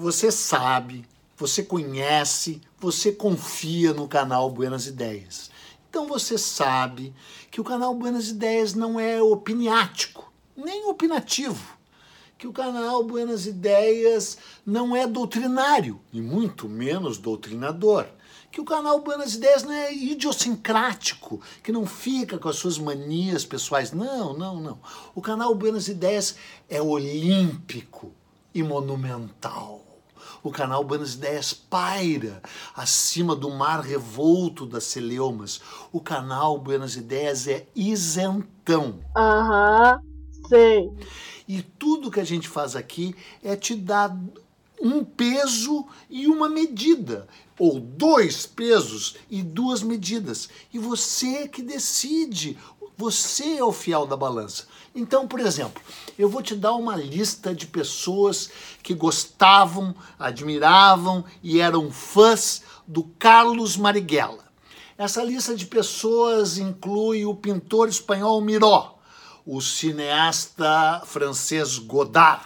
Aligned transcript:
Você 0.00 0.30
sabe, 0.30 1.04
você 1.36 1.60
conhece, 1.60 2.60
você 2.78 3.10
confia 3.10 3.92
no 3.92 4.06
canal 4.06 4.48
Buenas 4.48 4.86
Ideias. 4.86 5.50
Então 5.90 6.06
você 6.06 6.38
sabe 6.38 7.12
que 7.50 7.60
o 7.60 7.64
canal 7.64 7.92
Buenas 7.96 8.28
Ideias 8.28 8.74
não 8.74 9.00
é 9.00 9.20
opiniático, 9.20 10.32
nem 10.56 10.84
opinativo. 10.84 11.76
Que 12.38 12.46
o 12.46 12.52
canal 12.52 13.02
Buenas 13.02 13.44
Ideias 13.44 14.38
não 14.64 14.94
é 14.94 15.04
doutrinário, 15.04 16.00
e 16.12 16.20
muito 16.22 16.68
menos 16.68 17.18
doutrinador. 17.18 18.06
Que 18.52 18.60
o 18.60 18.64
canal 18.64 19.00
Buenas 19.00 19.34
Ideias 19.34 19.64
não 19.64 19.72
é 19.72 19.92
idiosincrático, 19.92 21.40
que 21.60 21.72
não 21.72 21.84
fica 21.84 22.38
com 22.38 22.48
as 22.48 22.54
suas 22.54 22.78
manias 22.78 23.44
pessoais. 23.44 23.90
Não, 23.90 24.32
não, 24.32 24.60
não. 24.60 24.78
O 25.12 25.20
canal 25.20 25.56
Buenas 25.56 25.88
Ideias 25.88 26.36
é 26.68 26.80
olímpico 26.80 28.12
e 28.54 28.62
monumental. 28.62 29.87
O 30.42 30.50
canal 30.50 30.84
Buenas 30.84 31.14
Ideias 31.14 31.52
paira 31.52 32.42
acima 32.74 33.34
do 33.34 33.50
mar 33.50 33.80
revolto 33.80 34.66
das 34.66 34.84
celeumas. 34.84 35.60
O 35.92 36.00
canal 36.00 36.58
Buenas 36.58 36.96
Ideias 36.96 37.46
é 37.46 37.66
isentão. 37.74 39.00
Aham, 39.16 40.00
sei. 40.48 40.90
E 41.46 41.62
tudo 41.62 42.10
que 42.10 42.20
a 42.20 42.24
gente 42.24 42.48
faz 42.48 42.76
aqui 42.76 43.14
é 43.42 43.56
te 43.56 43.74
dar 43.74 44.16
um 44.80 45.04
peso 45.04 45.86
e 46.08 46.26
uma 46.26 46.48
medida, 46.48 47.26
ou 47.58 47.80
dois 47.80 48.46
pesos 48.46 49.16
e 49.28 49.42
duas 49.42 49.82
medidas. 49.82 50.48
E 50.72 50.78
você 50.78 51.48
que 51.48 51.62
decide 51.62 52.56
você 52.98 53.58
é 53.58 53.64
o 53.64 53.72
fiel 53.72 54.06
da 54.06 54.16
balança. 54.16 54.66
Então, 54.94 55.28
por 55.28 55.40
exemplo, 55.40 55.82
eu 56.18 56.28
vou 56.28 56.42
te 56.42 56.54
dar 56.54 56.74
uma 56.74 56.96
lista 56.96 57.54
de 57.54 57.66
pessoas 57.66 58.50
que 58.82 58.94
gostavam, 58.94 59.94
admiravam 60.18 61.24
e 61.42 61.60
eram 61.60 61.90
fãs 61.90 62.62
do 62.86 63.04
Carlos 63.18 63.76
Marighella. 63.76 64.48
Essa 64.96 65.22
lista 65.22 65.54
de 65.54 65.66
pessoas 65.66 66.58
inclui 66.58 67.24
o 67.24 67.34
pintor 67.34 67.88
espanhol 67.88 68.40
Miró, 68.40 68.98
o 69.46 69.60
cineasta 69.60 71.02
francês 71.06 71.78
Godard, 71.78 72.44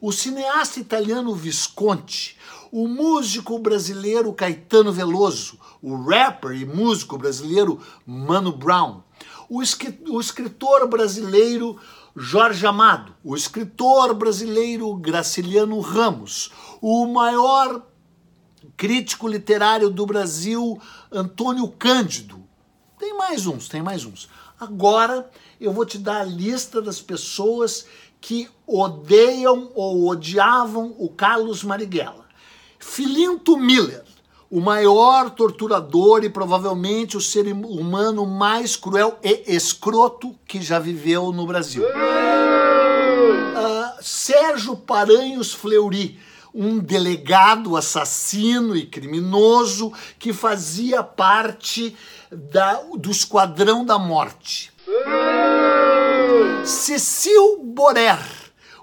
o 0.00 0.10
cineasta 0.10 0.80
italiano 0.80 1.34
Visconti, 1.34 2.38
o 2.72 2.88
músico 2.88 3.58
brasileiro 3.58 4.32
Caetano 4.32 4.92
Veloso, 4.92 5.58
o 5.82 5.94
rapper 6.08 6.52
e 6.52 6.64
músico 6.64 7.18
brasileiro 7.18 7.80
Mano 8.06 8.52
Brown, 8.52 9.02
o 9.50 10.20
escritor 10.20 10.86
brasileiro 10.86 11.76
Jorge 12.14 12.64
Amado, 12.64 13.14
o 13.24 13.34
escritor 13.34 14.14
brasileiro 14.14 14.94
Graciliano 14.94 15.80
Ramos, 15.80 16.52
o 16.80 17.06
maior 17.06 17.84
crítico 18.76 19.26
literário 19.26 19.90
do 19.90 20.06
Brasil, 20.06 20.80
Antônio 21.10 21.66
Cândido. 21.68 22.40
Tem 22.96 23.16
mais 23.18 23.46
uns, 23.46 23.68
tem 23.68 23.82
mais 23.82 24.04
uns. 24.04 24.28
Agora 24.58 25.28
eu 25.60 25.72
vou 25.72 25.84
te 25.84 25.98
dar 25.98 26.20
a 26.20 26.24
lista 26.24 26.80
das 26.80 27.00
pessoas 27.00 27.86
que 28.20 28.48
odeiam 28.66 29.72
ou 29.74 30.08
odiavam 30.08 30.94
o 30.98 31.08
Carlos 31.08 31.64
Marighella. 31.64 32.26
Filinto 32.78 33.56
Miller, 33.56 34.04
o 34.50 34.60
maior 34.60 35.30
torturador 35.30 36.24
e 36.24 36.28
provavelmente 36.28 37.16
o 37.16 37.20
ser 37.20 37.46
humano 37.52 38.26
mais 38.26 38.74
cruel 38.74 39.16
e 39.22 39.44
escroto 39.46 40.34
que 40.44 40.60
já 40.60 40.80
viveu 40.80 41.30
no 41.30 41.46
Brasil. 41.46 41.84
Uh, 41.84 41.90
Sérgio 44.02 44.76
Paranhos 44.76 45.54
Fleury, 45.54 46.18
um 46.52 46.80
delegado 46.80 47.76
assassino 47.76 48.76
e 48.76 48.84
criminoso 48.84 49.92
que 50.18 50.32
fazia 50.32 51.00
parte 51.04 51.96
da, 52.28 52.82
do 52.96 53.08
Esquadrão 53.08 53.84
da 53.84 54.00
Morte. 54.00 54.72
Cecil 56.64 57.60
Borer, 57.62 58.18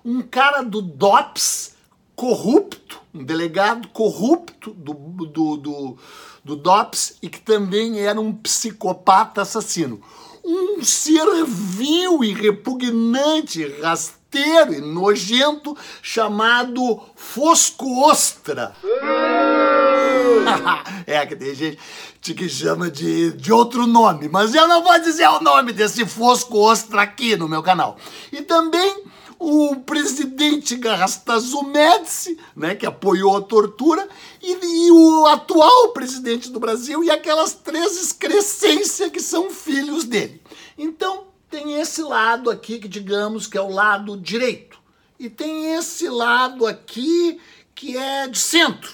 um 0.03 0.22
cara 0.22 0.61
do 0.61 0.81
DOPS 0.81 1.75
corrupto, 2.16 2.86
um 3.13 3.23
delegado 3.23 3.88
corrupto 3.90 4.72
do, 4.72 4.94
do, 4.94 5.57
do, 5.57 5.97
do 6.44 6.56
DOPS 6.56 7.18
e 7.22 7.29
que 7.29 7.40
também 7.40 8.00
era 8.00 8.19
um 8.19 8.34
psicopata 8.34 9.41
assassino. 9.41 10.01
Um 10.44 10.84
ser 10.84 11.46
vil 11.46 12.23
e 12.23 12.34
repugnante, 12.34 13.67
rasteiro 13.81 14.73
e 14.73 14.79
nojento 14.79 15.75
chamado 16.01 17.01
Fosco 17.16 18.07
Ostra. 18.07 18.73
é, 21.06 21.25
que 21.25 21.35
tem 21.35 21.53
gente 21.53 22.34
que 22.34 22.47
chama 22.47 22.90
de, 22.90 23.34
de 23.34 23.51
outro 23.51 23.85
nome, 23.85 24.29
mas 24.29 24.56
eu 24.56 24.67
não 24.67 24.84
vou 24.84 24.97
dizer 25.00 25.28
o 25.28 25.41
nome 25.41 25.73
desse 25.73 26.06
Fosco 26.06 26.59
Ostra 26.59 27.01
aqui 27.01 27.35
no 27.35 27.50
meu 27.50 27.62
canal. 27.62 27.97
E 28.31 28.41
também 28.41 29.03
o 29.39 29.75
presidente 29.77 30.75
Garastazu 30.75 31.63
Médici, 31.63 32.37
né, 32.55 32.75
que 32.75 32.85
apoiou 32.85 33.37
a 33.37 33.41
tortura, 33.41 34.07
e, 34.41 34.53
e, 34.53 34.91
o 34.91 35.25
atual 35.27 35.89
presidente 35.89 36.49
do 36.49 36.59
Brasil 36.59 37.03
e 37.03 37.11
aquelas 37.11 37.53
três 37.53 38.01
excrescências 38.01 39.11
que 39.11 39.19
são 39.19 39.49
filhos 39.49 40.03
dele. 40.03 40.41
Então, 40.77 41.27
tem 41.49 41.79
esse 41.79 42.01
lado 42.01 42.49
aqui 42.49 42.79
que 42.79 42.87
digamos 42.87 43.47
que 43.47 43.57
é 43.57 43.61
o 43.61 43.69
lado 43.69 44.17
direito. 44.17 44.79
E 45.19 45.29
tem 45.29 45.73
esse 45.73 46.09
lado 46.09 46.65
aqui 46.65 47.39
que 47.73 47.97
é 47.97 48.27
de 48.27 48.37
centro. 48.37 48.91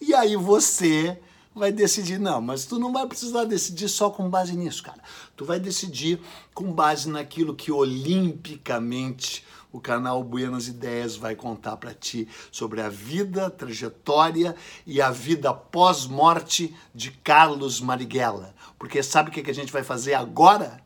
E 0.00 0.14
aí 0.14 0.36
você 0.36 1.18
vai 1.54 1.70
decidir, 1.70 2.18
não, 2.18 2.40
mas 2.40 2.64
tu 2.64 2.78
não 2.78 2.92
vai 2.92 3.06
precisar 3.06 3.44
decidir 3.44 3.88
só 3.88 4.10
com 4.10 4.28
base 4.28 4.56
nisso, 4.56 4.82
cara. 4.82 5.00
Tu 5.36 5.44
vai 5.44 5.58
decidir 5.58 6.20
com 6.52 6.72
base 6.72 7.08
naquilo 7.08 7.54
que 7.54 7.72
olimpicamente 7.72 9.44
o 9.72 9.80
canal 9.80 10.22
Buenas 10.22 10.68
Ideias 10.68 11.16
vai 11.16 11.34
contar 11.34 11.76
para 11.76 11.92
ti 11.92 12.28
sobre 12.52 12.80
a 12.80 12.88
vida, 12.88 13.50
trajetória 13.50 14.54
e 14.86 15.02
a 15.02 15.10
vida 15.10 15.52
pós-morte 15.52 16.72
de 16.94 17.10
Carlos 17.10 17.80
Marighella. 17.80 18.54
Porque 18.78 19.02
sabe 19.02 19.30
o 19.30 19.32
que 19.32 19.50
a 19.50 19.54
gente 19.54 19.72
vai 19.72 19.82
fazer 19.82 20.14
agora? 20.14 20.80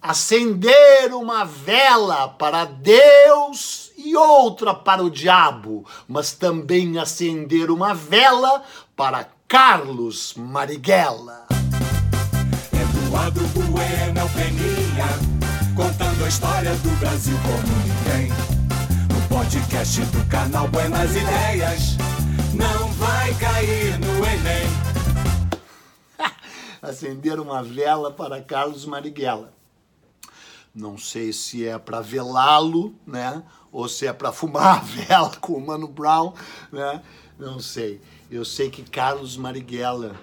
Acender 0.00 1.12
uma 1.12 1.44
vela 1.44 2.28
para 2.28 2.64
Deus 2.64 3.92
e 3.98 4.16
outra 4.16 4.72
para 4.72 5.04
o 5.04 5.10
diabo, 5.10 5.84
mas 6.08 6.32
também 6.32 6.98
acender 6.98 7.70
uma 7.70 7.92
vela 7.92 8.62
para 8.96 9.28
Carlos 9.46 10.32
Marighella. 10.34 11.55
Eduardo 13.16 13.40
Bueno 13.70 14.28
Peninha, 14.34 15.08
contando 15.74 16.22
a 16.22 16.28
história 16.28 16.74
do 16.74 16.90
Brasil 17.00 17.34
como 17.38 17.72
ninguém. 17.82 18.28
No 19.08 19.28
podcast 19.34 20.02
do 20.02 20.28
canal 20.28 20.68
Buenas 20.68 21.16
Ideias, 21.16 21.96
não 22.52 22.92
vai 22.92 23.32
cair 23.36 23.98
no 23.98 24.16
Enem. 24.18 24.68
Acender 26.82 27.40
uma 27.40 27.62
vela 27.62 28.12
para 28.12 28.42
Carlos 28.42 28.84
Marighella. 28.84 29.50
Não 30.74 30.98
sei 30.98 31.32
se 31.32 31.66
é 31.66 31.78
para 31.78 32.02
velá-lo, 32.02 32.94
né? 33.06 33.42
Ou 33.72 33.88
se 33.88 34.06
é 34.06 34.12
para 34.12 34.30
fumar 34.30 34.76
a 34.76 34.80
vela 34.80 35.34
com 35.40 35.54
o 35.54 35.66
Mano 35.66 35.88
Brown, 35.88 36.34
né? 36.70 37.02
Não 37.38 37.60
sei. 37.60 37.98
Eu 38.30 38.44
sei 38.44 38.68
que 38.68 38.82
Carlos 38.82 39.38
Marighella 39.38 40.14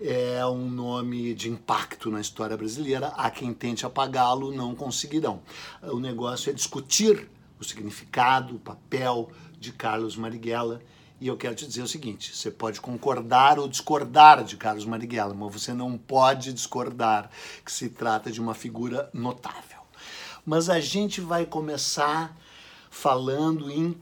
é 0.00 0.44
um 0.46 0.68
nome 0.68 1.34
de 1.34 1.50
impacto 1.50 2.10
na 2.10 2.20
história 2.20 2.56
brasileira. 2.56 3.08
Há 3.08 3.30
quem 3.30 3.52
tente 3.52 3.84
apagá-lo, 3.84 4.50
não 4.50 4.74
conseguirão. 4.74 5.42
O 5.82 6.00
negócio 6.00 6.48
é 6.48 6.52
discutir 6.54 7.28
o 7.58 7.64
significado, 7.64 8.56
o 8.56 8.58
papel 8.58 9.30
de 9.58 9.72
Carlos 9.72 10.16
Marighella. 10.16 10.80
E 11.20 11.28
eu 11.28 11.36
quero 11.36 11.54
te 11.54 11.66
dizer 11.66 11.82
o 11.82 11.88
seguinte: 11.88 12.34
você 12.34 12.50
pode 12.50 12.80
concordar 12.80 13.58
ou 13.58 13.68
discordar 13.68 14.42
de 14.42 14.56
Carlos 14.56 14.86
Marighella, 14.86 15.34
mas 15.34 15.52
você 15.52 15.74
não 15.74 15.98
pode 15.98 16.52
discordar 16.54 17.30
que 17.62 17.70
se 17.70 17.90
trata 17.90 18.30
de 18.30 18.40
uma 18.40 18.54
figura 18.54 19.10
notável. 19.12 19.80
Mas 20.46 20.70
a 20.70 20.80
gente 20.80 21.20
vai 21.20 21.44
começar 21.44 22.34
falando 22.90 23.70
em 23.70 23.94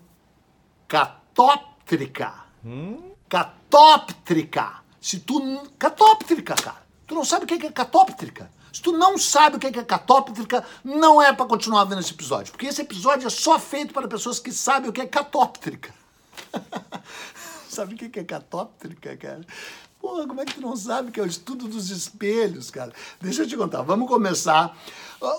catóptrica. 0.87 2.47
Hum? 2.65 3.11
Catóptrica. 3.29 4.88
Se 5.09 5.21
tu. 5.21 5.41
Catóptrica, 5.79 6.55
cara. 6.55 6.83
Tu 7.07 7.15
não 7.15 7.25
sabe 7.25 7.45
o 7.45 7.49
que 7.49 7.67
é 7.67 7.73
catóptrica? 7.73 8.53
Se 8.71 8.83
tu 8.83 8.93
não 8.93 9.17
sabe 9.17 9.57
o 9.57 9.59
que 9.59 9.67
é 9.69 9.83
catóptrica, 9.83 10.63
não 10.85 11.23
é 11.23 11.33
para 11.33 11.47
continuar 11.47 11.85
vendo 11.85 12.01
esse 12.03 12.13
episódio. 12.13 12.53
Porque 12.53 12.67
esse 12.67 12.83
episódio 12.83 13.27
é 13.27 13.31
só 13.31 13.59
feito 13.59 13.95
para 13.95 14.07
pessoas 14.07 14.39
que 14.39 14.53
sabem 14.53 14.91
o 14.91 14.93
que 14.93 15.01
é 15.01 15.07
catóptrica. 15.07 15.95
sabe 17.71 17.95
o 17.95 17.97
que 17.97 18.21
é 18.21 18.25
catóptrica, 18.25 19.17
cara? 19.17 19.47
Porra, 20.01 20.27
como 20.29 20.41
é 20.41 20.45
que 20.45 20.55
tu 20.55 20.61
não 20.61 20.77
sabe 20.77 21.11
que 21.11 21.19
é 21.19 21.23
o 21.23 21.27
estudo 21.27 21.67
dos 21.67 21.91
espelhos, 21.91 22.71
cara? 22.71 22.93
Deixa 23.21 23.43
eu 23.43 23.49
te 23.49 23.57
contar, 23.57 23.83
vamos 23.83 24.09
começar. 24.09 24.77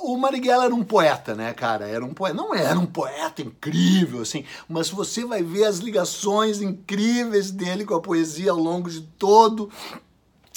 O 0.02 0.18
Marighella 0.18 0.66
era 0.66 0.76
um 0.76 0.84
poeta, 0.84 1.34
né, 1.34 1.54
cara? 1.54 1.88
Era 1.88 2.04
um 2.04 2.14
poeta. 2.14 2.36
Não 2.36 2.54
era 2.54 2.78
um 2.78 2.86
poeta 2.86 3.42
incrível, 3.42 4.22
assim, 4.22 4.44
mas 4.68 4.90
você 4.90 5.24
vai 5.24 5.42
ver 5.42 5.64
as 5.64 5.78
ligações 5.78 6.62
incríveis 6.62 7.52
dele 7.52 7.86
com 7.86 7.96
a 7.96 8.02
poesia 8.02 8.52
ao 8.52 8.58
longo 8.58 8.90
de 8.90 9.02
todo 9.02 9.72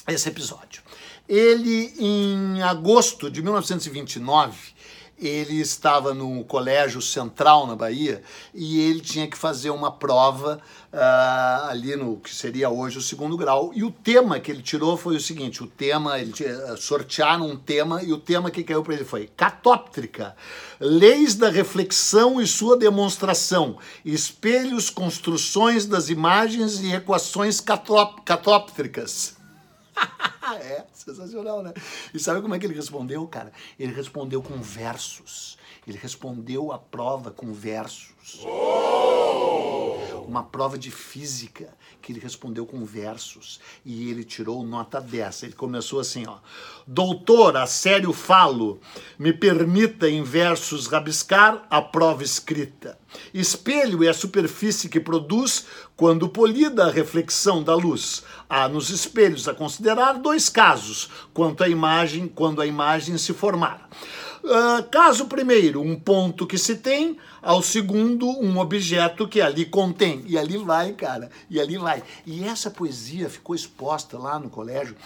esse 0.08 0.28
episódio. 0.28 0.82
Ele, 1.28 1.94
em 1.98 2.60
agosto 2.62 3.31
de 3.31 3.40
1929, 3.40 4.75
ele 5.22 5.60
estava 5.60 6.12
no 6.12 6.42
Colégio 6.44 7.00
Central 7.00 7.66
na 7.66 7.76
Bahia 7.76 8.22
e 8.52 8.80
ele 8.80 9.00
tinha 9.00 9.28
que 9.28 9.38
fazer 9.38 9.70
uma 9.70 9.90
prova 9.90 10.60
uh, 10.92 11.69
ali 11.69 11.94
no 11.94 12.16
que 12.16 12.34
seria 12.34 12.69
hoje 12.69 12.98
o 12.98 13.02
segundo 13.02 13.36
grau. 13.36 13.72
E 13.74 13.84
o 13.84 13.90
tema 13.90 14.40
que 14.40 14.50
ele 14.50 14.62
tirou 14.62 14.96
foi 14.96 15.16
o 15.16 15.20
seguinte: 15.20 15.62
o 15.62 15.66
tema, 15.66 16.19
ele 16.19 16.32
uh, 16.32 16.76
sortearam 16.76 17.48
um 17.48 17.56
tema 17.56 18.02
e 18.02 18.12
o 18.12 18.19
tema 18.19 18.50
que 18.50 18.64
caiu 18.64 18.82
para 18.82 18.94
ele 18.94 19.04
foi 19.04 19.28
catóptrica, 19.36 20.34
leis 20.80 21.34
da 21.34 21.48
reflexão 21.50 22.40
e 22.40 22.46
sua 22.46 22.76
demonstração, 22.76 23.78
espelhos, 24.04 24.90
construções 24.90 25.86
das 25.86 26.08
imagens 26.08 26.80
e 26.80 26.92
equações 26.92 27.60
catóptricas. 27.60 29.36
é, 30.61 30.85
sensacional, 30.93 31.62
né? 31.62 31.73
E 32.12 32.19
sabe 32.19 32.43
como 32.43 32.55
é 32.55 32.59
que 32.59 32.67
ele 32.67 32.75
respondeu, 32.75 33.27
cara? 33.27 33.53
Ele 33.79 33.93
respondeu 33.93 34.43
com 34.43 34.61
versos. 34.61 35.56
Ele 35.87 35.99
respondeu 35.99 36.73
a 36.73 36.79
prova 36.79 37.31
com 37.31 37.53
versos. 37.53 38.44
Uma 40.26 40.42
prova 40.42 40.78
de 40.78 40.90
física 40.90 41.69
que 42.00 42.12
ele 42.12 42.20
respondeu 42.20 42.66
com 42.66 42.84
versos. 42.84 43.60
E 43.84 44.10
ele 44.10 44.24
tirou 44.24 44.64
nota 44.64 45.00
10. 45.00 45.44
Ele 45.44 45.52
começou 45.52 46.00
assim, 46.00 46.24
ó. 46.26 46.38
Doutor, 46.86 47.56
a 47.56 47.66
sério 47.66 48.12
falo, 48.12 48.80
me 49.19 49.32
permita 49.32 50.08
em 50.08 50.22
versos 50.22 50.86
rabiscar 50.86 51.64
a 51.70 51.80
prova 51.80 52.24
escrita. 52.24 52.98
Espelho 53.32 54.02
é 54.02 54.08
a 54.08 54.14
superfície 54.14 54.88
que 54.88 54.98
produz 54.98 55.66
quando 55.96 56.28
polida 56.28 56.86
a 56.86 56.90
reflexão 56.90 57.62
da 57.62 57.74
luz. 57.74 58.24
Há 58.48 58.69
nos 58.69 58.90
espelhos 58.90 59.46
a 59.46 59.54
considerar 59.54 60.14
dois 60.14 60.48
casos, 60.48 61.08
quanto 61.32 61.62
à 61.62 61.69
imagem, 61.69 62.26
quando 62.26 62.60
a 62.60 62.66
imagem 62.66 63.16
se 63.16 63.32
formar. 63.32 63.88
Uh, 64.43 64.83
caso 64.91 65.27
primeiro, 65.27 65.81
um 65.81 65.99
ponto 65.99 66.47
que 66.47 66.59
se 66.59 66.77
tem, 66.77 67.17
ao 67.41 67.62
segundo, 67.62 68.27
um 68.29 68.59
objeto 68.59 69.29
que 69.29 69.41
ali 69.41 69.65
contém. 69.65 70.25
E 70.27 70.37
ali 70.37 70.56
vai, 70.56 70.93
cara, 70.93 71.31
e 71.49 71.61
ali 71.61 71.79
vai. 71.79 72.03
E 72.27 72.43
essa 72.43 72.71
poesia 72.71 73.31
ficou 73.31 73.55
exposta 73.55 74.19
lá 74.19 74.41
no 74.41 74.50
colégio 74.50 74.97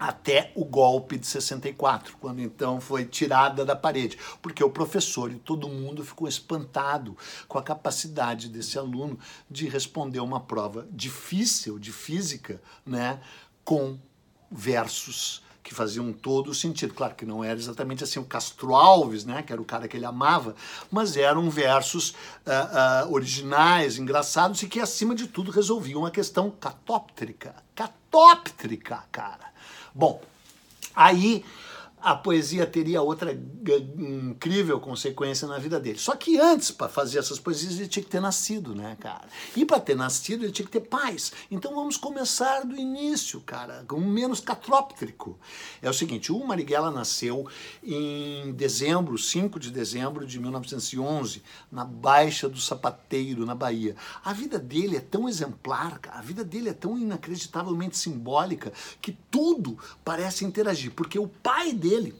até 0.00 0.50
o 0.54 0.64
golpe 0.64 1.18
de 1.18 1.26
64, 1.26 2.16
quando 2.18 2.40
então 2.40 2.80
foi 2.80 3.04
tirada 3.04 3.66
da 3.66 3.76
parede, 3.76 4.18
porque 4.40 4.64
o 4.64 4.70
professor 4.70 5.30
e 5.30 5.34
todo 5.34 5.68
mundo 5.68 6.02
ficou 6.02 6.26
espantado 6.26 7.14
com 7.46 7.58
a 7.58 7.62
capacidade 7.62 8.48
desse 8.48 8.78
aluno 8.78 9.18
de 9.50 9.68
responder 9.68 10.20
uma 10.20 10.40
prova 10.40 10.88
difícil 10.90 11.78
de 11.78 11.92
física, 11.92 12.62
né, 12.84 13.20
com 13.62 13.98
versos 14.50 15.42
que 15.70 15.74
faziam 15.76 16.12
todo 16.12 16.50
o 16.50 16.54
sentido. 16.54 16.92
Claro 16.92 17.14
que 17.14 17.24
não 17.24 17.44
era 17.44 17.56
exatamente 17.56 18.02
assim 18.02 18.18
o 18.18 18.24
Castro 18.24 18.74
Alves, 18.74 19.24
né, 19.24 19.40
que 19.40 19.52
era 19.52 19.62
o 19.62 19.64
cara 19.64 19.86
que 19.86 19.96
ele 19.96 20.04
amava, 20.04 20.56
mas 20.90 21.16
eram 21.16 21.48
versos 21.48 22.10
uh, 22.10 23.06
uh, 23.06 23.14
originais, 23.14 23.96
engraçados 23.96 24.60
e 24.64 24.66
que, 24.66 24.80
acima 24.80 25.14
de 25.14 25.28
tudo, 25.28 25.52
resolviam 25.52 26.04
a 26.04 26.10
questão 26.10 26.50
catóptrica. 26.50 27.54
Catóptrica, 27.72 29.04
cara. 29.12 29.52
Bom, 29.94 30.20
aí 30.92 31.44
a 32.02 32.14
poesia 32.14 32.66
teria 32.66 33.02
outra 33.02 33.32
incrível 33.32 34.80
consequência 34.80 35.46
na 35.46 35.58
vida 35.58 35.78
dele. 35.78 35.98
Só 35.98 36.16
que 36.16 36.38
antes, 36.38 36.70
para 36.70 36.88
fazer 36.88 37.18
essas 37.18 37.38
poesias, 37.38 37.78
ele 37.78 37.88
tinha 37.88 38.02
que 38.02 38.10
ter 38.10 38.20
nascido, 38.20 38.74
né, 38.74 38.96
cara? 38.98 39.28
E 39.54 39.64
para 39.64 39.80
ter 39.80 39.94
nascido, 39.94 40.44
ele 40.44 40.52
tinha 40.52 40.64
que 40.64 40.72
ter 40.72 40.80
pais. 40.80 41.32
Então 41.50 41.74
vamos 41.74 41.96
começar 41.96 42.64
do 42.64 42.76
início, 42.76 43.40
cara, 43.40 43.84
com 43.86 44.00
menos 44.00 44.40
catróptrico. 44.40 45.38
É 45.82 45.90
o 45.90 45.94
seguinte, 45.94 46.32
o 46.32 46.44
Marighella 46.44 46.90
nasceu 46.90 47.46
em 47.82 48.52
dezembro, 48.52 49.18
5 49.18 49.60
de 49.60 49.70
dezembro 49.70 50.26
de 50.26 50.40
1911, 50.40 51.42
na 51.70 51.84
Baixa 51.84 52.48
do 52.48 52.60
Sapateiro, 52.60 53.44
na 53.44 53.54
Bahia. 53.54 53.94
A 54.24 54.32
vida 54.32 54.58
dele 54.58 54.96
é 54.96 55.00
tão 55.00 55.28
exemplar, 55.28 55.98
cara, 55.98 56.18
a 56.18 56.22
vida 56.22 56.42
dele 56.44 56.70
é 56.70 56.74
tão 56.74 56.96
inacreditavelmente 56.96 57.96
simbólica 57.96 58.72
que 59.02 59.16
tudo 59.30 59.78
parece 60.04 60.44
interagir, 60.44 60.92
porque 60.92 61.18
o 61.18 61.28
pai 61.28 61.72
dele 61.72 61.89
dele 61.90 62.14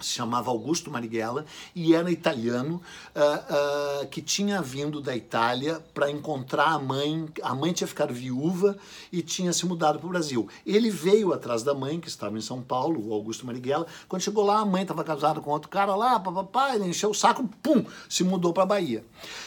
se 0.00 0.10
chamava 0.10 0.50
Augusto 0.50 0.90
Marighella 0.90 1.46
e 1.74 1.94
era 1.94 2.10
italiano 2.10 2.82
uh, 3.14 4.02
uh, 4.02 4.06
que 4.08 4.20
tinha 4.20 4.60
vindo 4.60 5.00
da 5.00 5.16
Itália 5.16 5.82
para 5.94 6.10
encontrar 6.10 6.72
a 6.72 6.78
mãe. 6.78 7.26
A 7.42 7.54
mãe 7.54 7.72
tinha 7.72 7.88
ficado 7.88 8.12
viúva 8.12 8.76
e 9.10 9.22
tinha 9.22 9.52
se 9.52 9.64
mudado 9.64 9.98
para 9.98 10.06
o 10.06 10.10
Brasil. 10.10 10.48
Ele 10.66 10.90
veio 10.90 11.32
atrás 11.32 11.62
da 11.62 11.74
mãe, 11.74 11.98
que 11.98 12.08
estava 12.08 12.36
em 12.36 12.42
São 12.42 12.60
Paulo, 12.60 13.08
o 13.08 13.14
Augusto 13.14 13.46
Marighella. 13.46 13.86
Quando 14.08 14.22
chegou 14.22 14.44
lá, 14.44 14.60
a 14.60 14.66
mãe 14.66 14.82
estava 14.82 15.02
casada 15.02 15.40
com 15.40 15.50
outro 15.50 15.70
cara 15.70 15.94
lá, 15.94 16.20
papapá, 16.20 16.74
ele 16.74 16.84
encheu 16.84 17.10
o 17.10 17.14
saco, 17.14 17.48
pum, 17.62 17.84
se 18.08 18.22
mudou 18.22 18.52
para 18.52 18.64
a 18.64 18.66
Bahia. 18.66 19.04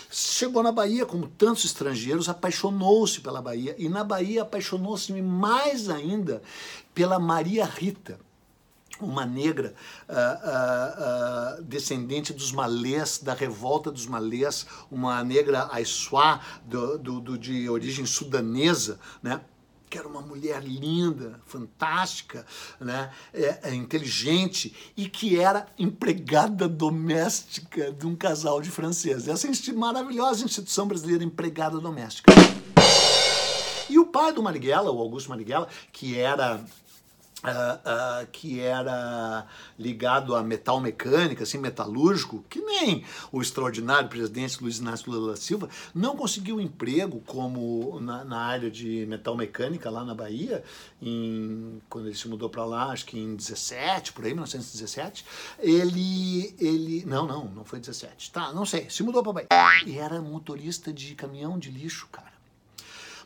Chegou 0.09 0.63
na 0.63 0.71
Bahia, 0.71 1.05
como 1.05 1.27
tantos 1.27 1.65
estrangeiros, 1.65 2.27
apaixonou-se 2.27 3.21
pela 3.21 3.41
Bahia 3.41 3.75
e 3.77 3.87
na 3.87 4.03
Bahia 4.03 4.41
apaixonou-se 4.41 5.13
mais 5.21 5.89
ainda 5.89 6.41
pela 6.95 7.19
Maria 7.19 7.65
Rita 7.65 8.19
uma 9.01 9.25
negra 9.25 9.73
uh, 10.07 11.57
uh, 11.57 11.59
uh, 11.59 11.63
descendente 11.63 12.33
dos 12.33 12.51
malês, 12.51 13.19
da 13.19 13.33
revolta 13.33 13.91
dos 13.91 14.05
malês, 14.05 14.65
uma 14.91 15.23
negra 15.23 15.67
Aissuá, 15.71 16.41
do, 16.65 16.97
do, 16.97 17.19
do, 17.19 17.37
de 17.37 17.69
origem 17.69 18.05
sudanesa, 18.05 18.99
né? 19.21 19.41
que 19.89 19.97
era 19.97 20.07
uma 20.07 20.21
mulher 20.21 20.61
linda, 20.61 21.41
fantástica, 21.47 22.45
né? 22.79 23.11
É, 23.33 23.69
é, 23.69 23.73
inteligente 23.73 24.93
e 24.95 25.09
que 25.09 25.39
era 25.39 25.65
empregada 25.79 26.67
doméstica 26.67 27.91
de 27.91 28.05
um 28.05 28.15
casal 28.15 28.61
de 28.61 28.69
franceses. 28.69 29.27
Essa 29.27 29.73
maravilhosa 29.73 30.45
instituição 30.45 30.87
brasileira, 30.87 31.23
empregada 31.23 31.79
doméstica. 31.79 32.31
E 33.89 33.97
o 33.97 34.05
pai 34.05 34.31
do 34.31 34.43
Marighella, 34.43 34.91
o 34.91 34.99
Augusto 34.99 35.29
Marighella, 35.29 35.67
que 35.91 36.15
era 36.15 36.63
Uh, 37.39 38.23
uh, 38.23 38.27
que 38.33 38.59
era 38.59 39.47
ligado 39.77 40.35
a 40.35 40.43
metal 40.43 40.81
mecânica, 40.81 41.43
assim, 41.43 41.57
metalúrgico, 41.57 42.43
que 42.49 42.59
nem 42.59 43.05
o 43.31 43.41
extraordinário 43.41 44.09
presidente 44.09 44.61
Luiz 44.61 44.79
Inácio 44.79 45.09
Lula 45.09 45.31
da 45.31 45.37
Silva, 45.37 45.69
não 45.95 46.17
conseguiu 46.17 46.59
emprego 46.59 47.21
como 47.25 47.97
na, 48.01 48.25
na, 48.25 48.39
área 48.39 48.69
de 48.69 49.05
metal 49.07 49.37
mecânica 49.37 49.89
lá 49.89 50.03
na 50.03 50.13
Bahia, 50.13 50.61
em, 51.01 51.81
quando 51.89 52.07
ele 52.07 52.15
se 52.15 52.27
mudou 52.27 52.49
para 52.49 52.65
lá, 52.65 52.91
acho 52.91 53.05
que 53.05 53.17
em 53.17 53.37
17, 53.37 54.11
por 54.11 54.25
aí, 54.25 54.31
1917. 54.31 55.25
Ele, 55.59 56.53
ele, 56.59 57.05
não, 57.05 57.25
não, 57.25 57.45
não 57.45 57.63
foi 57.63 57.79
17, 57.79 58.31
tá, 58.31 58.51
não 58.51 58.65
sei, 58.65 58.89
se 58.89 59.01
mudou 59.01 59.23
para 59.23 59.31
Bahia. 59.31 59.47
E 59.85 59.97
era 59.97 60.21
motorista 60.21 60.91
de 60.91 61.15
caminhão 61.15 61.57
de 61.57 61.71
lixo, 61.71 62.05
cara 62.11 62.28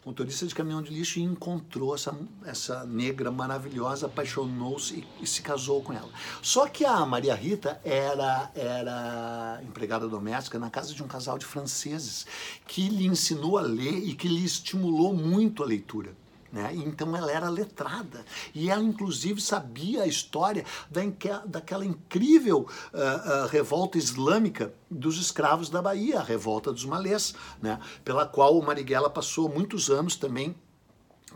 motorista 0.05 0.45
de 0.45 0.53
caminhão 0.53 0.81
de 0.81 0.93
lixo, 0.93 1.19
e 1.19 1.23
encontrou 1.23 1.95
essa, 1.95 2.15
essa 2.45 2.85
negra 2.85 3.31
maravilhosa, 3.31 4.07
apaixonou-se 4.07 4.95
e, 4.95 5.23
e, 5.23 5.27
se 5.27 5.41
casou 5.41 5.81
com 5.81 5.93
ela. 5.93 6.09
Só 6.41 6.67
que 6.67 6.85
a 6.85 7.05
Maria 7.05 7.35
Rita 7.35 7.79
era, 7.83 8.51
era 8.55 9.61
empregada 9.63 10.07
doméstica 10.07 10.59
na 10.59 10.69
casa 10.69 10.93
de 10.93 11.03
um 11.03 11.07
casal 11.07 11.37
de 11.37 11.45
franceses 11.45 12.25
que 12.67 12.89
lhe 12.89 13.05
ensinou 13.05 13.57
a 13.57 13.61
ler 13.61 13.97
e 14.03 14.13
que 14.13 14.27
lhe 14.27 14.43
estimulou 14.43 15.13
muito 15.13 15.63
a 15.63 15.65
leitura. 15.65 16.22
Né? 16.53 16.69
Então 16.75 17.17
ela 17.17 17.31
era 17.31 17.49
letrada 17.49 18.23
e 18.53 18.69
ela 18.69 18.83
inclusive 18.83 19.41
sabia 19.41 20.03
a 20.03 20.07
história 20.07 20.63
da, 20.87 21.01
daquela 21.47 21.83
incrível 21.83 22.67
uh, 22.93 23.45
uh, 23.45 23.47
revolta 23.47 23.97
islâmica 23.97 24.71
dos 24.87 25.19
escravos 25.19 25.67
da 25.67 25.81
Bahia, 25.81 26.19
a 26.19 26.23
revolta 26.23 26.71
dos 26.71 26.85
malês, 26.85 27.33
né? 27.59 27.79
pela 28.05 28.27
qual 28.27 28.55
o 28.55 28.63
Marighella 28.63 29.09
passou 29.09 29.49
muitos 29.49 29.89
anos 29.89 30.15
também 30.15 30.55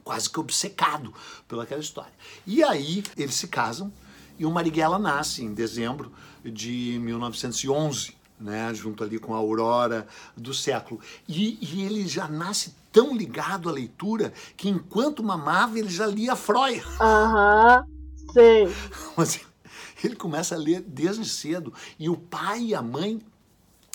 quase 0.03 0.29
que 0.29 0.39
obcecado 0.39 1.11
pelaquela 1.47 1.81
história. 1.81 2.13
E 2.45 2.63
aí 2.63 3.03
eles 3.17 3.33
se 3.33 3.47
casam 3.47 3.91
e 4.37 4.45
o 4.45 4.51
Marighella 4.51 4.99
nasce 4.99 5.43
em 5.43 5.51
dezembro 5.51 6.11
de 6.45 6.99
1911 7.01 8.16
né, 8.39 8.73
junto 8.73 9.03
ali 9.03 9.17
com 9.19 9.33
a 9.33 9.37
aurora 9.37 10.07
do 10.35 10.53
século. 10.53 10.99
E, 11.27 11.57
e, 11.61 11.83
ele 11.83 12.07
já 12.07 12.27
nasce 12.27 12.73
tão 12.91 13.15
ligado 13.15 13.69
à 13.69 13.71
leitura 13.71 14.33
que 14.55 14.69
enquanto 14.69 15.23
mamava 15.23 15.77
ele 15.77 15.89
já 15.89 16.05
lia 16.05 16.35
Freud. 16.35 16.83
Aham, 16.99 17.83
uhum, 17.87 18.33
sei. 18.33 18.75
Mas 19.17 19.39
ele 20.03 20.15
começa 20.15 20.55
a 20.55 20.57
ler 20.57 20.81
desde 20.81 21.25
cedo 21.25 21.73
e 21.97 22.09
o 22.09 22.17
pai 22.17 22.61
e 22.61 22.75
a 22.75 22.81
mãe 22.81 23.21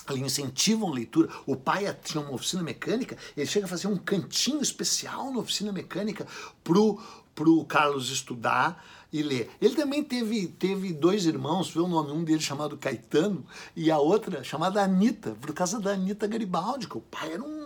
ali 0.07 0.21
incentivam 0.21 0.89
a 0.91 0.95
leitura. 0.95 1.29
O 1.47 1.55
pai 1.57 1.97
tinha 2.03 2.23
uma 2.23 2.35
oficina 2.35 2.63
mecânica, 2.63 3.17
ele 3.37 3.47
chega 3.47 3.67
a 3.67 3.69
fazer 3.69 3.87
um 3.87 3.97
cantinho 3.97 4.61
especial 4.61 5.33
na 5.33 5.39
oficina 5.39 5.73
mecânica 5.73 6.27
pro 6.65 7.01
para 7.35 7.49
o 7.49 7.65
Carlos 7.65 8.11
estudar 8.11 8.85
e 9.13 9.23
ler. 9.23 9.51
Ele 9.61 9.75
também 9.75 10.03
teve, 10.03 10.49
teve 10.49 10.93
dois 10.93 11.27
irmãos, 11.27 11.71
viu 11.71 11.85
o 11.85 11.89
nome, 11.89 12.13
um 12.13 12.25
deles 12.25 12.43
chamado 12.43 12.79
Caetano 12.79 13.45
e 13.77 13.91
a 13.91 13.99
outra 13.99 14.43
chamada 14.43 14.83
Anitta, 14.83 15.37
por 15.41 15.53
causa 15.53 15.79
da 15.79 15.93
Anitta 15.93 16.27
Garibaldi, 16.27 16.89
que 16.89 16.97
o 16.97 17.01
pai 17.01 17.35
era 17.35 17.43
um, 17.43 17.62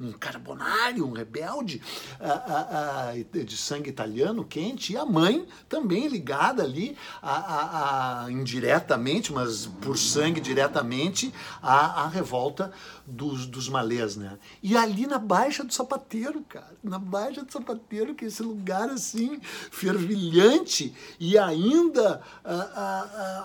um 0.00 0.12
carbonário, 0.12 1.06
um 1.06 1.12
rebelde 1.12 1.80
a, 2.20 2.32
a, 2.32 3.10
a, 3.10 3.14
de 3.14 3.56
sangue 3.56 3.90
italiano 3.90 4.44
quente, 4.44 4.92
e 4.92 4.96
a 4.96 5.04
mãe 5.04 5.46
também 5.68 6.08
ligada 6.08 6.62
ali 6.62 6.96
a, 7.22 8.26
indiretamente, 8.30 9.32
mas 9.32 9.66
por 9.80 9.96
sangue 9.98 10.40
diretamente, 10.40 11.32
à, 11.62 12.08
revolta 12.08 12.72
dos, 13.06 13.46
dos 13.46 13.68
malês, 13.68 14.16
né? 14.16 14.38
E 14.62 14.76
ali 14.76 15.06
na 15.06 15.18
Baixa 15.18 15.64
do 15.64 15.72
Sapateiro, 15.72 16.42
cara, 16.48 16.76
na 16.82 16.98
Baixa 16.98 17.42
do 17.44 17.52
Sapateiro, 17.52 18.14
que 18.14 18.24
é 18.24 18.28
esse 18.28 18.42
lugar 18.42 18.88
assim, 18.88 19.40
fervilhante, 19.70 20.94
e 21.18 21.38
ainda, 21.38 22.22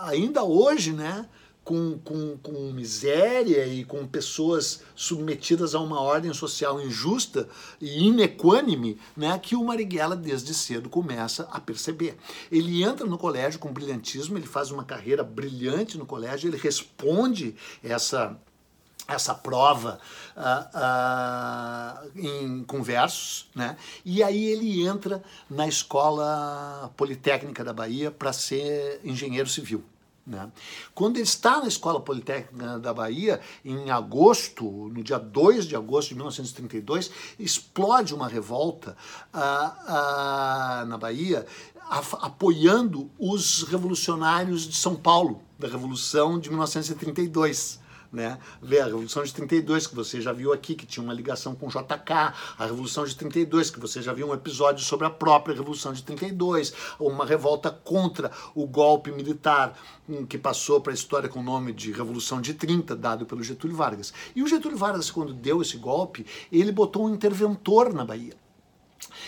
ainda 0.02 0.42
hoje, 0.44 0.92
né? 0.92 1.26
Com, 1.64 1.98
com, 2.04 2.36
com 2.42 2.72
miséria 2.72 3.66
e 3.66 3.86
com 3.86 4.06
pessoas 4.06 4.82
submetidas 4.94 5.74
a 5.74 5.80
uma 5.80 5.98
ordem 5.98 6.30
social 6.34 6.78
injusta 6.78 7.48
e 7.80 8.04
inequânime, 8.04 8.98
né, 9.16 9.38
que 9.38 9.56
o 9.56 9.64
Marighella 9.64 10.14
desde 10.14 10.52
cedo 10.52 10.90
começa 10.90 11.48
a 11.50 11.58
perceber. 11.58 12.18
Ele 12.52 12.82
entra 12.82 13.06
no 13.06 13.16
colégio 13.16 13.58
com 13.58 13.72
brilhantismo, 13.72 14.36
ele 14.36 14.46
faz 14.46 14.70
uma 14.70 14.84
carreira 14.84 15.24
brilhante 15.24 15.96
no 15.96 16.04
colégio, 16.04 16.48
ele 16.50 16.58
responde 16.58 17.56
essa 17.82 18.38
essa 19.06 19.34
prova 19.34 20.00
uh, 20.34 22.06
uh, 22.06 22.10
em, 22.18 22.64
com 22.64 22.82
versos, 22.82 23.46
né? 23.54 23.76
E 24.04 24.22
aí 24.22 24.46
ele 24.46 24.86
entra 24.86 25.22
na 25.48 25.68
Escola 25.68 26.90
Politécnica 26.96 27.62
da 27.62 27.72
Bahia 27.72 28.10
para 28.10 28.32
ser 28.32 29.00
engenheiro 29.04 29.48
civil. 29.48 29.84
Né? 30.26 30.50
Quando 30.94 31.16
ele 31.16 31.24
está 31.24 31.60
na 31.60 31.68
Escola 31.68 32.00
Politécnica 32.00 32.78
da 32.78 32.94
Bahia, 32.94 33.40
em 33.64 33.90
agosto, 33.90 34.64
no 34.64 35.02
dia 35.02 35.18
2 35.18 35.66
de 35.66 35.76
agosto 35.76 36.08
de 36.08 36.14
1932, 36.14 37.10
explode 37.38 38.14
uma 38.14 38.26
revolta 38.26 38.96
uh, 39.34 40.86
na 40.86 40.96
Bahia, 40.96 41.46
apoiando 42.22 43.10
os 43.18 43.64
revolucionários 43.64 44.66
de 44.66 44.74
São 44.74 44.96
Paulo, 44.96 45.42
da 45.58 45.68
Revolução 45.68 46.38
de 46.38 46.48
1932 46.48 47.83
né? 48.14 48.38
Vê 48.62 48.80
a 48.80 48.84
Revolução 48.84 49.22
de 49.22 49.34
32, 49.34 49.86
que 49.86 49.94
você 49.94 50.20
já 50.20 50.32
viu 50.32 50.52
aqui, 50.52 50.74
que 50.74 50.86
tinha 50.86 51.02
uma 51.02 51.12
ligação 51.12 51.54
com 51.54 51.66
o 51.66 51.68
JK, 51.68 52.32
a 52.56 52.64
Revolução 52.64 53.04
de 53.04 53.14
32, 53.16 53.70
que 53.70 53.80
você 53.80 54.00
já 54.00 54.12
viu 54.12 54.28
um 54.28 54.32
episódio 54.34 54.84
sobre 54.84 55.06
a 55.06 55.10
própria 55.10 55.54
Revolução 55.54 55.92
de 55.92 56.02
32, 56.02 56.72
uma 56.98 57.26
revolta 57.26 57.70
contra 57.70 58.30
o 58.54 58.66
golpe 58.66 59.10
militar 59.10 59.76
hum, 60.08 60.24
que 60.24 60.38
passou 60.38 60.80
para 60.80 60.92
a 60.92 60.94
história 60.94 61.28
com 61.28 61.40
o 61.40 61.42
nome 61.42 61.72
de 61.72 61.92
Revolução 61.92 62.40
de 62.40 62.54
30, 62.54 62.94
dado 62.94 63.26
pelo 63.26 63.42
Getúlio 63.42 63.76
Vargas. 63.76 64.14
E 64.34 64.42
o 64.42 64.46
Getúlio 64.46 64.78
Vargas, 64.78 65.10
quando 65.10 65.34
deu 65.34 65.60
esse 65.60 65.76
golpe, 65.76 66.24
ele 66.52 66.70
botou 66.70 67.06
um 67.06 67.14
interventor 67.14 67.92
na 67.92 68.04
Bahia. 68.04 68.34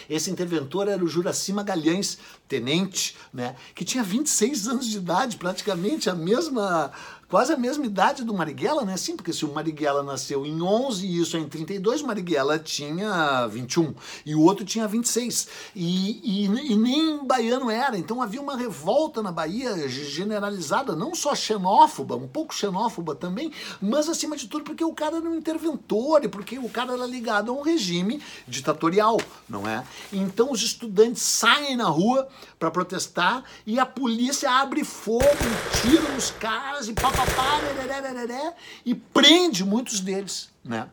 Esse 0.08 0.30
interventor 0.30 0.88
era 0.88 1.04
o 1.04 1.08
Juraci 1.08 1.52
Magalhães, 1.52 2.18
tenente, 2.48 3.16
né, 3.32 3.56
que 3.74 3.84
tinha 3.84 4.02
26 4.02 4.68
anos 4.68 4.86
de 4.86 4.98
idade, 4.98 5.36
praticamente 5.36 6.08
a 6.08 6.14
mesma 6.14 6.92
quase 7.28 7.52
a 7.52 7.56
mesma 7.56 7.84
idade 7.86 8.24
do 8.24 8.34
Marighella, 8.34 8.84
né? 8.84 8.96
Sim, 8.96 9.16
porque 9.16 9.32
se 9.32 9.44
o 9.44 9.52
Marighella 9.52 10.02
nasceu 10.02 10.46
em 10.46 10.62
11 10.62 11.06
e 11.06 11.20
isso 11.20 11.36
é 11.36 11.40
em 11.40 11.48
32, 11.48 12.02
o 12.02 12.06
Marighella 12.06 12.58
tinha 12.58 13.46
21 13.46 13.94
e 14.24 14.34
o 14.34 14.40
outro 14.40 14.64
tinha 14.64 14.86
26. 14.86 15.48
E, 15.74 16.44
e, 16.44 16.72
e 16.72 16.76
nem 16.76 17.24
baiano 17.26 17.70
era. 17.70 17.98
Então 17.98 18.22
havia 18.22 18.40
uma 18.40 18.56
revolta 18.56 19.22
na 19.22 19.32
Bahia 19.32 19.88
generalizada, 19.88 20.94
não 20.94 21.14
só 21.14 21.34
xenófoba, 21.34 22.16
um 22.16 22.28
pouco 22.28 22.54
xenófoba 22.54 23.14
também, 23.14 23.52
mas 23.80 24.08
acima 24.08 24.36
de 24.36 24.48
tudo 24.48 24.64
porque 24.64 24.84
o 24.84 24.94
cara 24.94 25.16
era 25.16 25.28
um 25.28 25.34
interventor 25.34 26.24
e 26.24 26.28
porque 26.28 26.58
o 26.58 26.68
cara 26.68 26.94
era 26.94 27.06
ligado 27.06 27.50
a 27.50 27.54
um 27.54 27.62
regime 27.62 28.22
ditatorial, 28.46 29.18
não 29.48 29.66
é? 29.66 29.84
Então 30.12 30.50
os 30.50 30.62
estudantes 30.62 31.22
saem 31.22 31.76
na 31.76 31.88
rua 31.88 32.28
para 32.58 32.70
protestar 32.70 33.44
e 33.66 33.78
a 33.78 33.86
polícia 33.86 34.50
abre 34.50 34.84
fogo, 34.84 35.24
tira 35.82 36.08
nos 36.12 36.30
caras 36.30 36.88
e 36.88 36.92
e 38.84 38.94
prende 38.94 39.64
muitos 39.64 40.00
deles, 40.00 40.48
né? 40.64 40.88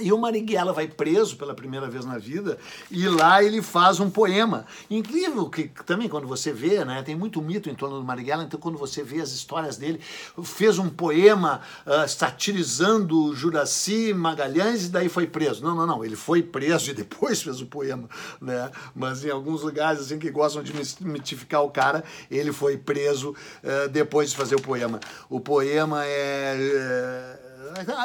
E 0.00 0.12
o 0.12 0.18
Marighella 0.18 0.72
vai 0.72 0.86
preso 0.86 1.36
pela 1.36 1.54
primeira 1.54 1.88
vez 1.88 2.04
na 2.04 2.18
vida 2.18 2.58
e 2.90 3.08
lá 3.08 3.42
ele 3.42 3.60
faz 3.62 4.00
um 4.00 4.10
poema. 4.10 4.66
Incrível 4.90 5.48
que 5.48 5.68
também 5.84 6.08
quando 6.08 6.26
você 6.26 6.52
vê, 6.52 6.84
né, 6.84 7.02
tem 7.02 7.16
muito 7.16 7.40
mito 7.42 7.68
em 7.68 7.74
torno 7.74 7.98
do 7.98 8.04
Marighella, 8.04 8.44
então 8.44 8.58
quando 8.60 8.78
você 8.78 9.02
vê 9.02 9.20
as 9.20 9.32
histórias 9.32 9.76
dele, 9.76 10.00
fez 10.42 10.78
um 10.78 10.88
poema 10.88 11.60
uh, 11.86 12.08
satirizando 12.08 13.34
Juraci 13.34 14.12
Magalhães 14.14 14.86
e 14.86 14.88
daí 14.88 15.08
foi 15.08 15.26
preso. 15.26 15.64
Não, 15.64 15.74
não, 15.74 15.86
não, 15.86 16.04
ele 16.04 16.16
foi 16.16 16.42
preso 16.42 16.90
e 16.90 16.94
depois 16.94 17.42
fez 17.42 17.60
o 17.60 17.66
poema, 17.66 18.08
né? 18.40 18.70
Mas 18.94 19.24
em 19.24 19.30
alguns 19.30 19.62
lugares 19.62 20.00
assim 20.00 20.18
que 20.18 20.30
gostam 20.30 20.62
de 20.62 20.72
mitificar 21.00 21.62
o 21.62 21.70
cara, 21.70 22.04
ele 22.30 22.52
foi 22.52 22.76
preso 22.76 23.30
uh, 23.30 23.88
depois 23.88 24.30
de 24.30 24.36
fazer 24.36 24.54
o 24.54 24.62
poema. 24.62 25.00
O 25.28 25.40
poema 25.40 26.04
é 26.04 27.44
uh, 27.44 27.47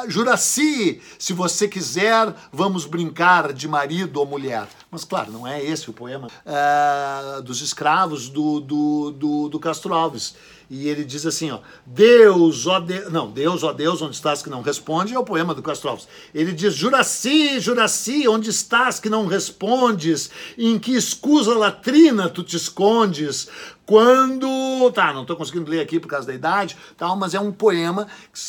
Juraci, 0.08 1.00
se 1.18 1.32
você 1.32 1.68
quiser, 1.68 2.34
vamos 2.52 2.84
brincar 2.86 3.52
de 3.52 3.68
marido 3.68 4.18
ou 4.18 4.26
mulher. 4.26 4.66
Mas, 4.90 5.04
claro, 5.04 5.32
não 5.32 5.46
é 5.46 5.62
esse 5.62 5.90
o 5.90 5.92
poema 5.92 6.28
é, 6.44 7.42
dos 7.42 7.60
escravos 7.60 8.28
do, 8.28 8.60
do, 8.60 9.10
do, 9.10 9.48
do 9.48 9.60
Castro 9.60 9.92
Alves. 9.92 10.34
E 10.70 10.88
ele 10.88 11.04
diz 11.04 11.26
assim, 11.26 11.50
ó, 11.50 11.60
Deus, 11.84 12.66
ó 12.66 12.80
Deus, 12.80 13.12
não, 13.12 13.30
Deus, 13.30 13.62
ó 13.62 13.72
Deus, 13.72 14.00
onde 14.00 14.14
estás 14.14 14.42
que 14.42 14.48
não 14.48 14.62
responde, 14.62 15.14
é 15.14 15.18
o 15.18 15.24
poema 15.24 15.54
do 15.54 15.62
Castro 15.62 15.90
Alves. 15.90 16.08
Ele 16.34 16.52
diz, 16.52 16.74
Juraci, 16.74 17.60
Juraci, 17.60 18.26
onde 18.26 18.50
estás 18.50 18.98
que 18.98 19.10
não 19.10 19.26
respondes? 19.26 20.30
Em 20.56 20.78
que 20.78 20.92
escusa 20.92 21.54
latrina 21.54 22.28
tu 22.28 22.42
te 22.42 22.56
escondes? 22.56 23.48
Quando. 23.86 24.90
Tá, 24.92 25.12
não 25.12 25.22
estou 25.22 25.36
conseguindo 25.36 25.70
ler 25.70 25.80
aqui 25.80 26.00
por 26.00 26.08
causa 26.08 26.26
da 26.26 26.34
idade, 26.34 26.76
tal, 26.96 27.16
mas 27.16 27.34
é 27.34 27.40
um 27.40 27.52
poema 27.52 28.06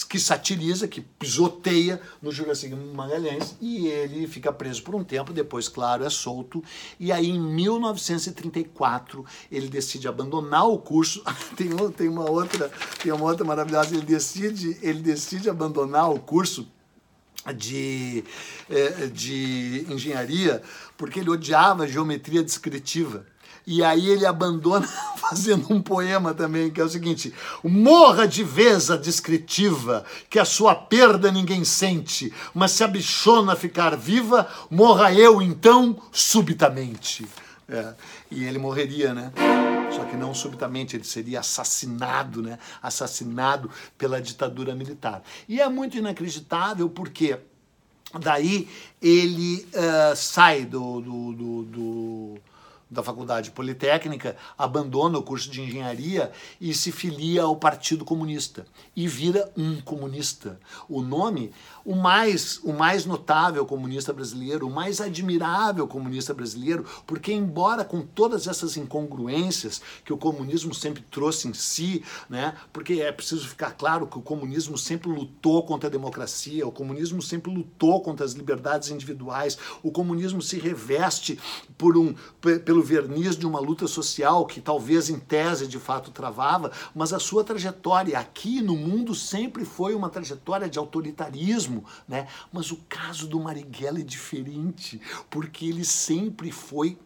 que 0.09 0.19
satiriza, 0.19 0.87
que 0.87 1.01
pisoteia 1.01 2.01
no 2.21 2.31
Juraci 2.31 2.69
Magalhães 2.69 3.55
e 3.59 3.87
ele 3.87 4.27
fica 4.27 4.51
preso 4.51 4.83
por 4.83 4.95
um 4.95 5.03
tempo, 5.03 5.33
depois, 5.33 5.67
claro, 5.67 6.03
é 6.03 6.09
solto. 6.09 6.63
E 6.99 7.11
aí, 7.11 7.29
em 7.29 7.39
1934, 7.39 9.25
ele 9.51 9.67
decide 9.67 10.07
abandonar 10.07 10.67
o 10.67 10.77
curso. 10.77 11.23
tem, 11.55 11.69
tem 11.91 12.07
uma 12.07 12.29
outra, 12.29 12.71
tem 13.01 13.11
uma 13.11 13.25
outra 13.25 13.45
maravilhosa, 13.45 13.95
ele 13.95 14.05
decide, 14.05 14.77
ele 14.81 15.01
decide 15.01 15.49
abandonar 15.49 16.09
o 16.11 16.19
curso 16.19 16.67
de, 17.53 18.23
eh, 18.69 19.07
de 19.07 19.85
engenharia 19.89 20.61
porque 20.97 21.19
ele 21.19 21.29
odiava 21.29 21.87
geometria 21.87 22.43
descritiva. 22.43 23.25
E 23.67 23.83
aí 23.83 24.09
ele 24.09 24.25
abandona 24.25 24.87
fazendo 25.17 25.73
um 25.73 25.81
poema 25.81 26.33
também, 26.33 26.69
que 26.69 26.79
é 26.79 26.83
o 26.83 26.89
seguinte: 26.89 27.33
Morra 27.63 28.27
de 28.27 28.43
vez 28.43 28.91
a 28.91 28.97
descritiva, 28.97 30.05
que 30.29 30.37
a 30.37 30.45
sua 30.45 30.75
perda 30.75 31.31
ninguém 31.31 31.63
sente, 31.63 32.31
mas 32.53 32.71
se 32.71 32.83
a 32.83 32.87
bichona 32.87 33.55
ficar 33.55 33.95
viva, 33.95 34.47
morra 34.69 35.13
eu 35.13 35.41
então 35.41 35.99
subitamente. 36.11 37.27
É, 37.67 37.95
e 38.29 38.43
ele 38.43 38.59
morreria, 38.59 39.13
né? 39.13 39.31
Só 39.95 40.03
que 40.03 40.15
não 40.15 40.33
subitamente, 40.33 40.95
ele 40.95 41.03
seria 41.03 41.39
assassinado, 41.39 42.41
né? 42.41 42.59
Assassinado 42.81 43.71
pela 43.97 44.21
ditadura 44.21 44.75
militar. 44.75 45.23
E 45.47 45.59
é 45.59 45.67
muito 45.67 45.97
inacreditável 45.97 46.87
porque 46.89 47.39
daí 48.19 48.67
ele 49.01 49.67
uh, 49.73 50.15
sai 50.15 50.65
do, 50.65 51.01
do, 51.01 51.33
do, 51.33 51.63
do 51.63 52.41
da 52.95 53.03
Faculdade 53.03 53.51
Politécnica, 53.51 54.35
abandona 54.57 55.19
o 55.19 55.23
curso 55.23 55.49
de 55.51 55.61
engenharia 55.61 56.31
e 56.59 56.73
se 56.73 56.91
filia 56.91 57.43
ao 57.43 57.55
Partido 57.55 58.05
Comunista 58.05 58.65
e 58.95 59.07
vira 59.07 59.51
um 59.55 59.81
comunista. 59.81 60.59
O 60.89 61.01
nome, 61.01 61.51
o 61.83 61.95
mais, 61.95 62.59
o 62.63 62.73
mais 62.73 63.05
notável 63.05 63.65
comunista 63.65 64.13
brasileiro, 64.13 64.67
o 64.67 64.71
mais 64.71 65.01
admirável 65.01 65.87
comunista 65.87 66.33
brasileiro, 66.33 66.85
porque 67.05 67.31
embora 67.31 67.83
com 67.83 68.01
todas 68.01 68.47
essas 68.47 68.77
incongruências 68.77 69.81
que 70.03 70.13
o 70.13 70.17
comunismo 70.17 70.73
sempre 70.73 71.03
trouxe 71.11 71.47
em 71.47 71.53
si, 71.53 72.03
né? 72.29 72.55
Porque 72.71 73.01
é 73.01 73.11
preciso 73.11 73.47
ficar 73.47 73.71
claro 73.71 74.07
que 74.07 74.17
o 74.17 74.21
comunismo 74.21 74.77
sempre 74.77 75.09
lutou 75.09 75.63
contra 75.63 75.89
a 75.89 75.91
democracia, 75.91 76.65
o 76.65 76.71
comunismo 76.71 77.21
sempre 77.21 77.53
lutou 77.53 78.01
contra 78.01 78.25
as 78.25 78.33
liberdades 78.33 78.89
individuais, 78.89 79.57
o 79.83 79.91
comunismo 79.91 80.41
se 80.41 80.57
reveste 80.57 81.37
por 81.77 81.97
um 81.97 82.15
pelo 82.63 82.81
verniz 82.85 83.35
de 83.35 83.45
uma 83.45 83.59
luta 83.59 83.87
social 83.87 84.45
que 84.45 84.61
talvez 84.61 85.09
em 85.09 85.19
tese 85.19 85.67
de 85.67 85.79
fato 85.79 86.11
travava, 86.11 86.71
mas 86.93 87.11
a 87.11 87.19
sua 87.19 87.43
trajetória 87.43 88.17
aqui 88.17 88.61
no 88.61 88.77
mundo 88.77 89.13
sempre 89.13 89.65
foi 89.65 89.93
uma 89.95 90.09
trajetória 90.09 90.69
de 90.69 90.79
autoritarismo, 90.79 91.83
né? 92.07 92.27
Mas 92.53 92.71
o 92.71 92.77
caso 92.87 93.27
do 93.27 93.39
Marighella 93.39 93.99
é 93.99 94.03
diferente, 94.03 95.01
porque 95.29 95.65
ele 95.65 95.83
sempre 95.83 96.51
foi 96.51 96.97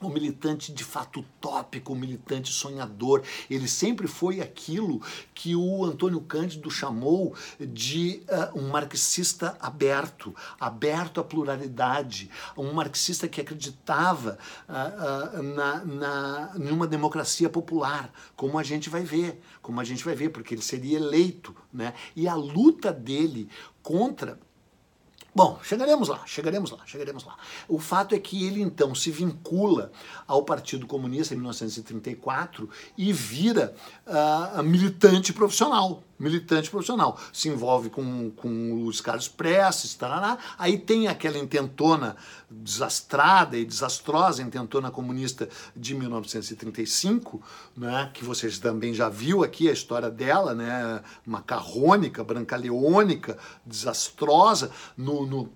um 0.00 0.08
militante 0.08 0.72
de 0.72 0.84
fato 0.84 1.20
utópico, 1.20 1.92
um 1.92 1.96
militante 1.96 2.52
sonhador. 2.52 3.22
Ele 3.48 3.68
sempre 3.68 4.06
foi 4.06 4.40
aquilo 4.40 5.00
que 5.34 5.54
o 5.54 5.84
Antônio 5.84 6.20
Cândido 6.20 6.70
chamou 6.70 7.34
de 7.58 8.22
uh, 8.28 8.58
um 8.58 8.68
marxista 8.68 9.56
aberto, 9.60 10.34
aberto 10.58 11.20
à 11.20 11.24
pluralidade, 11.24 12.30
um 12.56 12.72
marxista 12.72 13.28
que 13.28 13.40
acreditava 13.40 14.38
uh, 14.68 15.38
uh, 15.38 15.42
na, 15.42 15.84
na, 15.84 16.54
numa 16.58 16.86
democracia 16.86 17.48
popular, 17.48 18.12
como 18.36 18.58
a 18.58 18.62
gente 18.62 18.88
vai 18.88 19.02
ver, 19.02 19.40
como 19.60 19.80
a 19.80 19.84
gente 19.84 20.04
vai 20.04 20.14
ver, 20.14 20.30
porque 20.30 20.54
ele 20.54 20.62
seria 20.62 20.96
eleito, 20.96 21.54
né? 21.72 21.94
E 22.16 22.26
a 22.26 22.34
luta 22.34 22.92
dele 22.92 23.48
contra 23.82 24.38
Bom, 25.34 25.58
chegaremos 25.62 26.08
lá, 26.08 26.22
chegaremos 26.26 26.70
lá, 26.72 26.78
chegaremos 26.84 27.24
lá. 27.24 27.36
O 27.68 27.78
fato 27.78 28.14
é 28.14 28.18
que 28.18 28.46
ele 28.46 28.60
então 28.60 28.94
se 28.94 29.10
vincula 29.10 29.92
ao 30.26 30.42
Partido 30.42 30.86
Comunista 30.86 31.34
em 31.34 31.36
1934 31.36 32.68
e 32.98 33.12
vira 33.12 33.74
uh, 34.06 34.62
militante 34.62 35.32
profissional 35.32 36.02
militante 36.20 36.70
profissional. 36.70 37.18
Se 37.32 37.48
envolve 37.48 37.88
com, 37.88 38.30
com 38.30 38.72
o 38.72 38.84
Luiz 38.84 39.00
Carlos 39.00 39.26
Prestes, 39.26 39.94
tarará. 39.94 40.38
aí 40.58 40.78
tem 40.78 41.08
aquela 41.08 41.38
intentona 41.38 42.14
desastrada 42.50 43.56
e 43.56 43.64
desastrosa, 43.64 44.42
intentona 44.42 44.90
comunista 44.90 45.48
de 45.74 45.94
1935, 45.94 47.42
né, 47.76 48.10
que 48.12 48.22
vocês 48.22 48.58
também 48.58 48.92
já 48.92 49.08
viu 49.08 49.42
aqui 49.42 49.68
a 49.68 49.72
história 49.72 50.10
dela, 50.10 50.54
né, 50.54 51.00
macarrônica, 51.24 52.22
brancaleônica, 52.22 53.38
desastrosa, 53.64 54.70
no, 54.96 55.24
no 55.26 55.50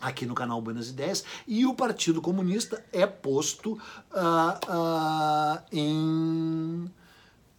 aqui 0.00 0.24
no 0.24 0.34
canal 0.34 0.62
Buenas 0.62 0.88
Ideias, 0.88 1.22
e 1.46 1.66
o 1.66 1.74
Partido 1.74 2.22
Comunista 2.22 2.82
é 2.90 3.06
posto 3.06 3.72
uh, 3.74 3.78
uh, 4.66 5.62
em 5.70 6.90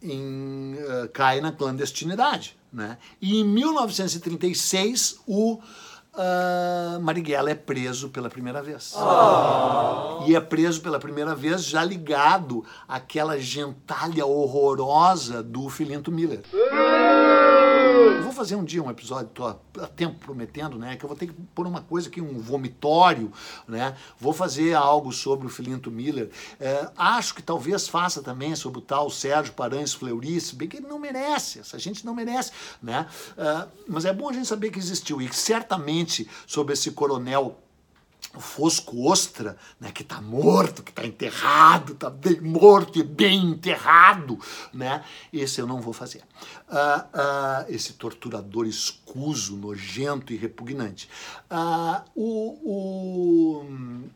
em, 0.02 0.74
uh, 0.74 1.08
cai 1.12 1.40
na 1.40 1.52
clandestinidade. 1.52 2.56
Né? 2.72 2.98
E 3.20 3.40
em 3.40 3.44
1936, 3.44 5.20
o 5.26 5.54
uh, 5.54 7.00
Marighella 7.00 7.50
é 7.50 7.54
preso 7.54 8.08
pela 8.08 8.28
primeira 8.28 8.62
vez. 8.62 8.94
Oh. 8.96 10.24
E 10.26 10.34
é 10.34 10.40
preso 10.40 10.80
pela 10.80 10.98
primeira 10.98 11.34
vez 11.34 11.64
já 11.64 11.84
ligado 11.84 12.64
àquela 12.88 13.38
gentalha 13.38 14.24
horrorosa 14.24 15.42
do 15.42 15.68
Filinto 15.68 16.10
Miller. 16.10 16.42
Eu 18.02 18.22
vou 18.22 18.32
fazer 18.32 18.56
um 18.56 18.64
dia 18.64 18.82
um 18.82 18.90
episódio, 18.90 19.30
tô 19.32 19.46
há 19.46 19.86
tempo 19.94 20.18
prometendo, 20.18 20.76
né? 20.76 20.96
Que 20.96 21.04
eu 21.04 21.08
vou 21.08 21.16
ter 21.16 21.28
que 21.28 21.32
pôr 21.54 21.68
uma 21.68 21.82
coisa 21.82 22.08
aqui, 22.08 22.20
um 22.20 22.40
vomitório, 22.40 23.32
né? 23.68 23.96
Vou 24.18 24.32
fazer 24.32 24.74
algo 24.74 25.12
sobre 25.12 25.46
o 25.46 25.50
Filinto 25.50 25.88
Miller. 25.88 26.28
É, 26.58 26.90
acho 26.96 27.32
que 27.32 27.42
talvez 27.42 27.86
faça 27.86 28.20
também 28.20 28.56
sobre 28.56 28.80
o 28.80 28.82
tal 28.82 29.08
Sérgio 29.08 29.52
Paranhos 29.52 29.94
Fleury, 29.94 30.40
se 30.40 30.56
bem 30.56 30.68
que 30.68 30.78
ele 30.78 30.88
não 30.88 30.98
merece, 30.98 31.60
essa 31.60 31.78
gente 31.78 32.04
não 32.04 32.14
merece, 32.14 32.50
né? 32.82 33.06
É, 33.36 33.68
mas 33.86 34.04
é 34.04 34.12
bom 34.12 34.28
a 34.28 34.32
gente 34.32 34.48
saber 34.48 34.70
que 34.70 34.80
existiu 34.80 35.22
e 35.22 35.32
certamente 35.32 36.28
sobre 36.44 36.72
esse 36.72 36.90
coronel 36.90 37.56
o 38.34 38.40
Fosco 38.40 39.08
Ostra, 39.08 39.56
né, 39.78 39.92
que 39.92 40.02
está 40.02 40.20
morto, 40.20 40.82
que 40.82 40.90
está 40.90 41.06
enterrado, 41.06 41.92
está 41.92 42.08
bem 42.08 42.40
morto 42.40 42.98
e 42.98 43.02
bem 43.02 43.44
enterrado, 43.44 44.38
né? 44.72 45.04
Esse 45.32 45.60
eu 45.60 45.66
não 45.66 45.80
vou 45.80 45.92
fazer. 45.92 46.22
Uh, 46.68 46.72
uh, 46.74 47.66
esse 47.68 47.92
torturador 47.94 48.66
escuso, 48.66 49.56
nojento 49.56 50.32
e 50.32 50.36
repugnante. 50.36 51.08
Uh, 51.50 52.02
o, 52.14 53.60
o, 53.60 54.10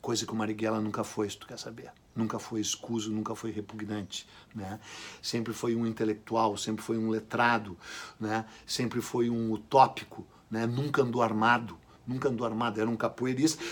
Coisa 0.00 0.24
que 0.24 0.32
o 0.32 0.36
Marighella 0.36 0.80
nunca 0.80 1.04
foi, 1.04 1.28
se 1.28 1.36
tu 1.36 1.46
quer 1.46 1.58
saber. 1.58 1.92
Nunca 2.16 2.38
foi 2.38 2.60
escuso, 2.60 3.12
nunca 3.12 3.34
foi 3.34 3.50
repugnante, 3.50 4.26
né? 4.54 4.80
Sempre 5.20 5.52
foi 5.52 5.76
um 5.76 5.86
intelectual, 5.86 6.56
sempre 6.56 6.82
foi 6.82 6.98
um 6.98 7.10
letrado, 7.10 7.76
né? 8.18 8.46
Sempre 8.66 9.02
foi 9.02 9.28
um 9.28 9.52
utópico, 9.52 10.26
né? 10.50 10.66
Nunca 10.66 11.02
andou 11.02 11.22
armado, 11.22 11.78
nunca 12.10 12.28
andou 12.28 12.46
armado, 12.46 12.80
era 12.80 12.90
um 12.90 12.96
capoeirista. 12.96 13.62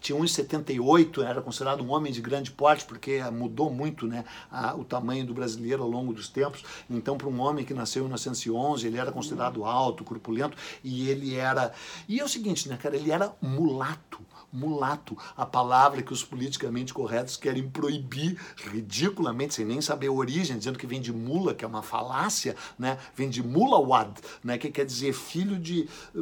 Tinha 0.00 0.18
1,78, 0.18 1.22
era 1.22 1.40
considerado 1.40 1.82
um 1.84 1.92
homem 1.92 2.12
de 2.12 2.20
grande 2.20 2.50
porte, 2.50 2.84
porque 2.84 3.22
mudou 3.30 3.70
muito 3.70 4.06
né, 4.06 4.24
a, 4.50 4.74
o 4.74 4.84
tamanho 4.84 5.24
do 5.24 5.34
brasileiro 5.34 5.82
ao 5.82 5.88
longo 5.88 6.12
dos 6.12 6.28
tempos. 6.28 6.64
Então, 6.90 7.16
para 7.16 7.28
um 7.28 7.38
homem 7.40 7.64
que 7.64 7.74
nasceu 7.74 8.00
em 8.00 8.06
1911, 8.06 8.86
ele 8.86 8.98
era 8.98 9.12
considerado 9.12 9.64
alto, 9.64 10.02
corpulento, 10.02 10.56
e 10.82 11.08
ele 11.08 11.36
era. 11.36 11.72
E 12.08 12.18
é 12.18 12.24
o 12.24 12.28
seguinte, 12.28 12.68
né, 12.68 12.76
cara, 12.76 12.96
ele 12.96 13.12
era 13.12 13.32
mulato 13.40 14.18
mulato, 14.52 15.16
a 15.34 15.46
palavra 15.46 16.02
que 16.02 16.12
os 16.12 16.22
politicamente 16.22 16.92
corretos 16.92 17.36
querem 17.36 17.68
proibir 17.68 18.38
ridiculamente, 18.70 19.54
sem 19.54 19.64
nem 19.64 19.80
saber 19.80 20.08
a 20.08 20.12
origem, 20.12 20.58
dizendo 20.58 20.78
que 20.78 20.86
vem 20.86 21.00
de 21.00 21.12
mula, 21.12 21.54
que 21.54 21.64
é 21.64 21.68
uma 21.68 21.82
falácia, 21.82 22.54
né? 22.78 22.98
vem 23.16 23.30
de 23.30 23.42
mulawad, 23.42 24.12
né? 24.44 24.58
que 24.58 24.70
quer 24.70 24.84
dizer 24.84 25.14
filho 25.14 25.58
de, 25.58 25.88
eh, 26.14 26.20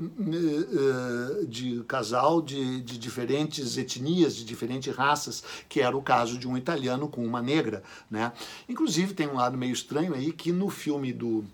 de 1.49 1.83
casal 1.85 2.41
de, 2.43 2.81
de 2.81 2.99
diferentes 2.99 3.77
etnias, 3.77 4.37
de 4.37 4.45
diferentes 4.45 4.95
raças, 4.95 5.43
que 5.69 5.81
era 5.81 5.97
o 5.97 6.03
caso 6.03 6.39
de 6.39 6.49
um 6.49 6.57
italiano 6.57 7.09
com 7.09 7.25
uma 7.25 7.43
negra. 7.43 7.83
Né? 8.11 8.33
Inclusive, 8.69 9.15
tem 9.15 9.29
um 9.29 9.37
lado 9.37 9.57
meio 9.57 9.73
estranho 9.73 10.15
aí 10.15 10.33
que 10.33 10.53
no 10.53 10.69
filme 10.69 11.13
do 11.13 11.45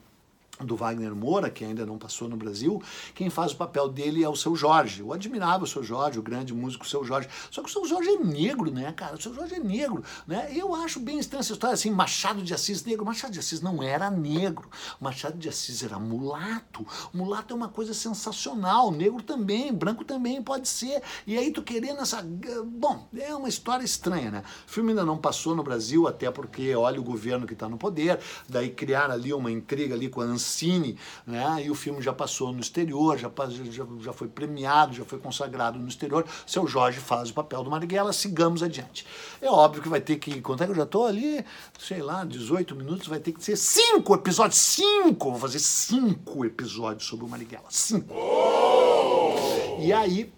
do 0.61 0.77
Wagner 0.77 1.15
Moura, 1.15 1.51
que 1.51 1.65
ainda 1.65 1.85
não 1.85 1.99
passou 1.99 2.29
no 2.29 2.37
Brasil, 2.37 2.83
quem 3.15 3.29
faz 3.29 3.53
o 3.53 3.57
papel 3.57 3.89
dele 3.89 4.25
é 4.25 4.29
o 4.29 4.37
seu 4.37 4.57
Jorge. 4.57 5.03
O 5.03 5.67
seu 5.67 5.83
Jorge, 5.83 6.19
o 6.19 6.23
grande 6.23 6.55
músico 6.55 6.87
seu 6.87 7.05
Jorge. 7.05 7.29
Só 7.51 7.63
que 7.63 7.69
o 7.69 7.73
seu 7.73 7.87
Jorge 7.87 8.09
é 8.09 8.19
negro, 8.19 8.71
né, 8.71 8.93
cara? 8.93 9.17
O 9.17 9.21
seu 9.21 9.35
Jorge 9.35 9.57
é 9.57 9.61
negro, 9.61 10.03
né? 10.27 10.51
Eu 10.55 10.75
acho 10.75 11.01
bem 11.01 11.19
estranha 11.19 11.41
essa 11.41 11.53
história 11.53 11.75
assim, 11.75 11.91
Machado 11.91 12.43
de 12.43 12.55
Assis 12.55 12.85
negro. 12.85 13.05
Machado 13.05 13.33
de 13.33 13.39
Assis 13.39 13.61
não 13.61 13.83
era 13.83 14.11
negro. 14.11 14.69
Machado 15.01 15.37
de 15.37 15.49
Assis 15.49 15.83
era 15.83 15.99
mulato. 15.99 16.87
Mulato 17.13 17.53
é 17.53 17.57
uma 17.57 17.69
coisa 17.69 17.93
sensacional. 17.93 18.91
Negro 18.91 19.23
também, 19.23 19.73
branco 19.73 20.05
também 20.05 20.43
pode 20.43 20.69
ser. 20.69 21.03
E 21.27 21.37
aí 21.37 21.51
tu 21.51 21.63
querendo 21.63 22.01
essa, 22.01 22.25
bom, 22.65 23.09
é 23.17 23.35
uma 23.35 23.49
história 23.49 23.85
estranha, 23.85 24.31
né? 24.31 24.43
O 24.67 24.71
filme 24.71 24.91
ainda 24.91 25.05
não 25.05 25.19
passou 25.19 25.55
no 25.55 25.63
Brasil, 25.63 26.07
até 26.07 26.31
porque 26.31 26.75
olha 26.75 27.01
o 27.01 27.05
governo 27.05 27.47
que 27.47 27.53
está 27.53 27.69
no 27.69 27.77
poder. 27.77 28.19
Daí 28.49 28.71
criar 28.71 29.11
ali 29.11 29.33
uma 29.33 29.51
intriga 29.51 29.95
ali 29.95 30.09
com 30.09 30.21
a 30.21 30.27
Cine, 30.47 30.99
né? 31.27 31.65
E 31.65 31.71
o 31.71 31.75
filme 31.75 32.01
já 32.01 32.13
passou 32.13 32.53
no 32.53 32.61
exterior, 32.61 33.19
já, 33.19 33.31
já, 33.71 33.87
já 34.01 34.13
foi 34.13 34.29
premiado, 34.29 34.95
já 34.95 35.05
foi 35.05 35.19
consagrado 35.19 35.79
no 35.79 35.89
exterior. 35.89 36.25
Seu 36.47 36.67
Jorge 36.67 36.99
faz 37.01 37.31
o 37.31 37.35
papel 37.35 37.63
do 37.63 37.71
Marighella, 37.71 38.13
sigamos 38.13 38.63
adiante. 38.63 39.07
É 39.41 39.51
óbvio 39.51 39.83
que 39.83 39.89
vai 39.89 40.01
ter 40.01 40.17
que, 40.17 40.41
quanto 40.41 40.63
é 40.63 40.67
que 40.67 40.73
eu 40.73 40.77
já 40.77 40.85
estou 40.85 41.07
ali? 41.07 41.45
Sei 41.79 42.03
lá, 42.03 42.25
18 42.25 42.75
minutos, 42.75 43.09
vai 43.09 43.19
ter 43.19 43.33
que 43.33 43.45
ser 43.45 43.57
cinco 43.57 44.15
episódios, 44.15 44.59
cinco! 44.59 45.31
Vou 45.31 45.41
fazer 45.41 45.59
cinco 45.59 46.45
episódios 46.45 47.09
sobre 47.09 47.25
o 47.25 47.29
Marighella, 47.29 47.67
cinco. 47.71 48.15
Oh! 48.15 49.81
E 49.81 49.93
aí, 49.93 50.33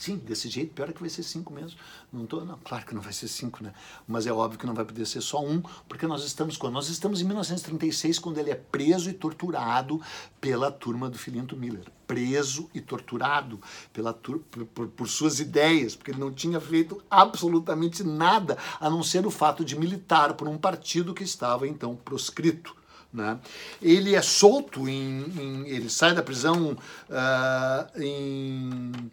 Sim, 0.00 0.16
desse 0.16 0.48
jeito, 0.48 0.72
pior 0.72 0.88
é 0.88 0.94
que 0.94 1.00
vai 1.00 1.10
ser 1.10 1.22
cinco 1.22 1.52
mesmo. 1.52 1.78
Não 2.10 2.24
tô, 2.24 2.42
não, 2.42 2.58
claro 2.64 2.86
que 2.86 2.94
não 2.94 3.02
vai 3.02 3.12
ser 3.12 3.28
cinco, 3.28 3.62
né? 3.62 3.74
Mas 4.08 4.26
é 4.26 4.32
óbvio 4.32 4.58
que 4.58 4.64
não 4.64 4.72
vai 4.72 4.82
poder 4.82 5.04
ser 5.04 5.20
só 5.20 5.44
um, 5.44 5.60
porque 5.86 6.06
nós 6.06 6.24
estamos 6.24 6.56
quando? 6.56 6.72
Nós 6.72 6.88
estamos 6.88 7.20
em 7.20 7.24
1936, 7.24 8.18
quando 8.18 8.38
ele 8.38 8.50
é 8.50 8.54
preso 8.54 9.10
e 9.10 9.12
torturado 9.12 10.00
pela 10.40 10.72
turma 10.72 11.10
do 11.10 11.18
Filinto 11.18 11.54
Miller. 11.54 11.84
Preso 12.06 12.70
e 12.72 12.80
torturado 12.80 13.60
pela 13.92 14.14
por, 14.14 14.38
por, 14.40 14.88
por 14.88 15.06
suas 15.06 15.38
ideias, 15.38 15.94
porque 15.94 16.12
ele 16.12 16.20
não 16.20 16.32
tinha 16.32 16.58
feito 16.58 17.02
absolutamente 17.10 18.02
nada, 18.02 18.56
a 18.80 18.88
não 18.88 19.02
ser 19.02 19.26
o 19.26 19.30
fato 19.30 19.62
de 19.62 19.78
militar 19.78 20.32
por 20.32 20.48
um 20.48 20.56
partido 20.56 21.12
que 21.12 21.24
estava 21.24 21.68
então 21.68 21.94
proscrito. 21.94 22.74
Né? 23.12 23.38
Ele 23.82 24.14
é 24.14 24.22
solto, 24.22 24.88
em, 24.88 25.24
em, 25.38 25.68
ele 25.68 25.90
sai 25.90 26.14
da 26.14 26.22
prisão 26.22 26.70
uh, 27.10 28.00
em 28.02 29.10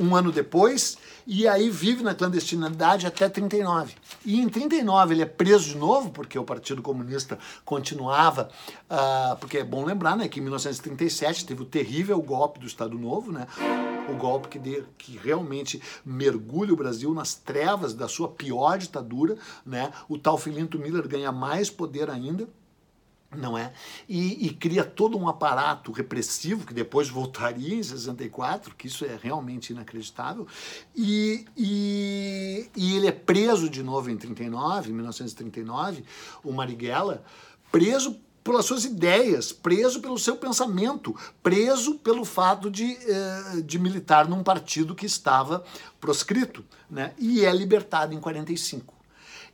um 0.00 0.14
ano 0.14 0.30
depois, 0.30 0.96
e 1.26 1.46
aí 1.46 1.70
vive 1.70 2.02
na 2.02 2.14
clandestinidade 2.14 3.06
até 3.06 3.28
39. 3.28 3.94
E 4.24 4.40
em 4.40 4.48
39 4.48 5.14
ele 5.14 5.22
é 5.22 5.26
preso 5.26 5.70
de 5.70 5.76
novo, 5.76 6.10
porque 6.10 6.38
o 6.38 6.44
Partido 6.44 6.82
Comunista 6.82 7.38
continuava, 7.64 8.48
uh, 8.90 9.36
porque 9.38 9.58
é 9.58 9.64
bom 9.64 9.84
lembrar 9.84 10.16
né, 10.16 10.28
que 10.28 10.40
em 10.40 10.42
1937 10.42 11.46
teve 11.46 11.62
o 11.62 11.66
terrível 11.66 12.20
golpe 12.20 12.60
do 12.60 12.66
Estado 12.66 12.98
Novo, 12.98 13.32
né? 13.32 13.46
o 14.08 14.16
golpe 14.16 14.48
que, 14.48 14.58
de, 14.58 14.84
que 14.98 15.16
realmente 15.16 15.80
mergulha 16.04 16.72
o 16.72 16.76
Brasil 16.76 17.12
nas 17.14 17.34
trevas 17.34 17.94
da 17.94 18.08
sua 18.08 18.28
pior 18.28 18.78
ditadura, 18.78 19.36
né? 19.64 19.92
O 20.08 20.18
tal 20.18 20.36
Filinto 20.36 20.78
Miller 20.78 21.06
ganha 21.06 21.30
mais 21.30 21.70
poder 21.70 22.10
ainda, 22.10 22.48
não 23.36 23.56
é? 23.56 23.72
E, 24.08 24.46
e, 24.46 24.50
cria 24.54 24.84
todo 24.84 25.18
um 25.18 25.28
aparato 25.28 25.92
repressivo 25.92 26.66
que 26.66 26.74
depois 26.74 27.08
voltaria 27.08 27.74
em 27.74 27.82
64, 27.82 28.74
que 28.74 28.86
isso 28.86 29.04
é 29.04 29.18
realmente 29.20 29.72
inacreditável, 29.72 30.46
e, 30.94 31.44
e, 31.56 32.70
e 32.76 32.96
ele 32.96 33.06
é 33.06 33.12
preso 33.12 33.68
de 33.68 33.82
novo 33.82 34.10
em 34.10 34.16
39, 34.16 34.92
1939, 34.92 36.04
o 36.44 36.52
Marighella, 36.52 37.24
preso 37.70 38.20
pelas 38.44 38.64
suas 38.64 38.84
ideias, 38.84 39.52
preso 39.52 40.00
pelo 40.00 40.18
seu 40.18 40.36
pensamento, 40.36 41.14
preso 41.42 41.94
pelo 41.94 42.24
fato 42.24 42.70
de, 42.70 42.98
eh, 43.06 43.62
de 43.64 43.78
militar 43.78 44.28
num 44.28 44.42
partido 44.42 44.94
que 44.94 45.06
estava 45.06 45.64
proscrito, 46.00 46.64
né? 46.90 47.12
E 47.18 47.44
é 47.44 47.52
libertado 47.52 48.14
em 48.14 48.20
45. 48.20 49.01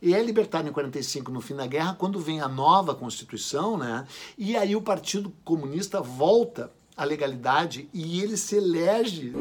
E 0.01 0.13
é 0.13 0.21
libertado 0.21 0.67
em 0.67 0.71
45 0.71 1.31
no 1.31 1.41
fim 1.41 1.55
da 1.55 1.67
guerra, 1.67 1.95
quando 1.97 2.19
vem 2.19 2.41
a 2.41 2.47
nova 2.47 2.95
Constituição, 2.95 3.77
né? 3.77 4.05
E 4.37 4.55
aí 4.55 4.75
o 4.75 4.81
Partido 4.81 5.31
Comunista 5.43 6.01
volta 6.01 6.71
à 6.95 7.03
legalidade 7.03 7.89
e 7.93 8.21
ele 8.21 8.37
se 8.37 8.55
elege 8.55 9.33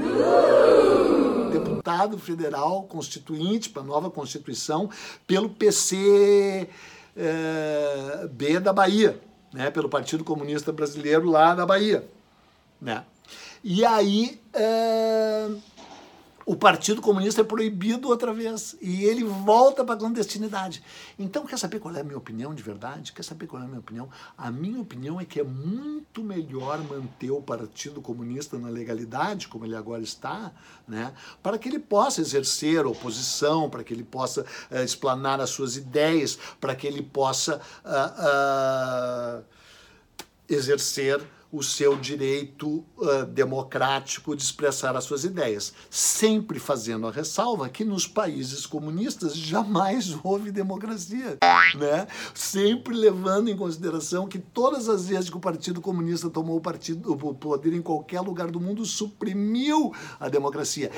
deputado 1.52 2.18
federal 2.18 2.82
constituinte 2.82 3.70
para 3.70 3.82
a 3.82 3.84
nova 3.84 4.10
Constituição 4.10 4.90
pelo 5.26 5.48
PC 5.48 6.68
eh, 7.16 8.28
B 8.30 8.60
da 8.60 8.72
Bahia 8.72 9.18
né, 9.52 9.70
pelo 9.70 9.88
Partido 9.88 10.24
Comunista 10.24 10.72
Brasileiro 10.72 11.28
lá 11.28 11.54
na 11.54 11.66
Bahia. 11.66 12.04
Né? 12.80 13.04
E 13.62 13.84
aí 13.84 14.40
é, 14.52 15.48
o 16.48 16.56
Partido 16.56 17.02
Comunista 17.02 17.42
é 17.42 17.44
proibido 17.44 18.08
outra 18.08 18.32
vez 18.32 18.74
e 18.80 19.04
ele 19.04 19.22
volta 19.22 19.84
para 19.84 19.94
a 19.94 19.98
clandestinidade. 19.98 20.82
Então, 21.18 21.44
quer 21.44 21.58
saber 21.58 21.78
qual 21.78 21.94
é 21.94 22.00
a 22.00 22.02
minha 22.02 22.16
opinião 22.16 22.54
de 22.54 22.62
verdade? 22.62 23.12
Quer 23.12 23.22
saber 23.22 23.46
qual 23.46 23.60
é 23.60 23.66
a 23.66 23.68
minha 23.68 23.80
opinião? 23.80 24.08
A 24.34 24.50
minha 24.50 24.80
opinião 24.80 25.20
é 25.20 25.26
que 25.26 25.38
é 25.38 25.44
muito 25.44 26.24
melhor 26.24 26.78
manter 26.78 27.30
o 27.30 27.42
Partido 27.42 28.00
Comunista 28.00 28.58
na 28.58 28.70
legalidade, 28.70 29.46
como 29.46 29.66
ele 29.66 29.76
agora 29.76 30.02
está, 30.02 30.50
né, 30.86 31.12
para 31.42 31.58
que 31.58 31.68
ele 31.68 31.78
possa 31.78 32.22
exercer 32.22 32.86
oposição, 32.86 33.68
para 33.68 33.84
que 33.84 33.92
ele 33.92 34.04
possa 34.04 34.46
uh, 34.70 34.82
explanar 34.82 35.42
as 35.42 35.50
suas 35.50 35.76
ideias, 35.76 36.38
para 36.58 36.74
que 36.74 36.86
ele 36.86 37.02
possa 37.02 37.60
uh, 37.84 39.42
uh, 39.42 39.44
exercer 40.48 41.20
o 41.50 41.62
seu 41.62 41.96
direito 41.96 42.84
uh, 42.98 43.24
democrático 43.26 44.36
de 44.36 44.42
expressar 44.42 44.96
as 44.96 45.04
suas 45.04 45.24
ideias, 45.24 45.72
sempre 45.90 46.58
fazendo 46.58 47.06
a 47.06 47.10
ressalva 47.10 47.68
que 47.68 47.84
nos 47.84 48.06
países 48.06 48.66
comunistas 48.66 49.34
jamais 49.34 50.16
houve 50.22 50.50
democracia, 50.50 51.38
né? 51.74 52.06
Sempre 52.34 52.94
levando 52.94 53.48
em 53.48 53.56
consideração 53.56 54.28
que 54.28 54.38
todas 54.38 54.88
as 54.88 55.08
vezes 55.08 55.30
que 55.30 55.36
o 55.36 55.40
Partido 55.40 55.80
Comunista 55.80 56.28
tomou 56.28 56.56
o, 56.56 56.60
partido, 56.60 57.12
o 57.12 57.34
poder 57.34 57.72
em 57.72 57.82
qualquer 57.82 58.20
lugar 58.20 58.50
do 58.50 58.60
mundo 58.60 58.84
suprimiu 58.84 59.94
a 60.20 60.28
democracia. 60.28 60.90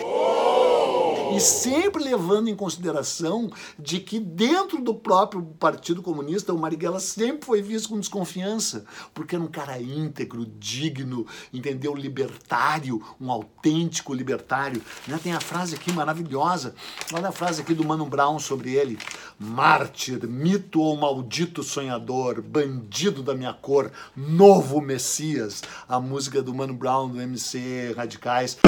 E 1.33 1.41
sempre 1.41 2.03
levando 2.03 2.49
em 2.49 2.57
consideração 2.57 3.51
de 3.79 4.01
que 4.01 4.19
dentro 4.19 4.83
do 4.83 4.95
próprio 4.95 5.43
Partido 5.61 6.03
Comunista 6.03 6.53
o 6.53 6.59
Marighella 6.59 6.99
sempre 6.99 7.47
foi 7.47 7.63
visto 7.63 7.89
com 7.89 8.01
desconfiança, 8.01 8.85
porque 9.15 9.37
era 9.37 9.45
um 9.45 9.49
cara 9.49 9.81
íntegro, 9.81 10.45
digno, 10.59 11.27
entendeu? 11.53 11.95
Libertário, 11.95 13.03
um 13.21 13.31
autêntico 13.31 14.13
libertário. 14.13 14.83
Né? 15.07 15.21
Tem 15.23 15.33
a 15.33 15.41
frase 15.41 15.75
aqui 15.75 15.93
maravilhosa, 15.93 16.75
olha 17.13 17.29
a 17.29 17.33
frase 17.33 17.63
aqui 17.63 17.75
do 17.75 17.85
Mano 17.85 18.07
Brown 18.07 18.39
sobre 18.39 18.75
ele. 18.75 18.99
Mártir, 19.39 20.27
mito 20.27 20.81
ou 20.81 20.97
maldito 20.97 21.63
sonhador, 21.63 22.43
bandido 22.43 23.23
da 23.23 23.35
minha 23.35 23.53
cor, 23.53 23.91
novo 24.17 24.81
Messias. 24.81 25.63
A 25.89 26.01
música 26.01 26.43
do 26.43 26.53
Mano 26.53 26.75
Brown, 26.75 27.09
do 27.09 27.21
MC 27.21 27.95
Radicais. 27.97 28.59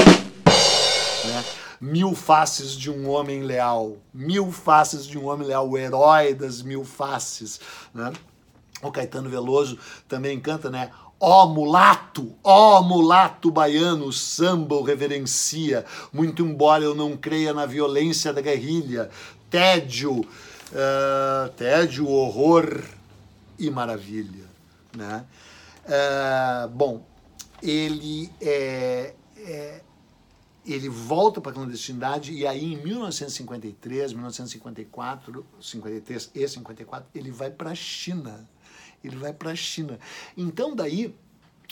Né? 1.25 1.43
Mil 1.85 2.15
faces 2.15 2.77
de 2.77 2.89
um 2.89 3.09
homem 3.09 3.43
leal, 3.43 3.97
mil 4.13 4.53
faces 4.53 5.05
de 5.05 5.17
um 5.17 5.25
homem 5.25 5.45
leal, 5.45 5.69
o 5.69 5.77
herói 5.77 6.33
das 6.33 6.61
mil 6.61 6.85
faces. 6.85 7.59
Né? 7.93 8.13
O 8.81 8.89
Caetano 8.89 9.29
Veloso 9.29 9.77
também 10.07 10.39
canta, 10.39 10.69
né? 10.69 10.91
Ó 11.19 11.43
oh, 11.43 11.49
mulato, 11.49 12.33
ó 12.41 12.79
oh, 12.79 12.83
mulato 12.83 13.51
baiano, 13.51 14.13
samba 14.13 14.75
o 14.75 14.81
reverencia, 14.81 15.85
muito 16.13 16.41
embora 16.41 16.85
eu 16.85 16.95
não 16.95 17.17
creia 17.17 17.53
na 17.53 17.65
violência 17.65 18.31
da 18.31 18.39
guerrilha, 18.39 19.09
tédio, 19.49 20.21
uh, 20.21 21.49
tédio, 21.57 22.07
horror 22.07 22.81
e 23.59 23.69
maravilha. 23.69 24.45
Né? 24.95 25.25
Uh, 25.85 26.69
bom, 26.69 27.05
ele 27.61 28.31
é, 28.39 29.13
é 29.37 29.81
ele 30.65 30.87
volta 30.87 31.41
para 31.41 31.51
a 31.51 31.55
clandestinidade 31.55 32.31
e 32.33 32.47
aí 32.47 32.73
em 32.73 32.77
1953, 32.77 34.13
1954, 34.13 35.45
53 35.61 36.31
e 36.33 36.47
54, 36.47 37.09
ele 37.13 37.31
vai 37.31 37.51
para 37.51 37.71
a 37.71 37.75
China. 37.75 38.47
Ele 39.03 39.17
vai 39.17 39.33
para 39.33 39.51
a 39.51 39.55
China. 39.55 39.99
Então 40.37 40.75
daí 40.75 41.13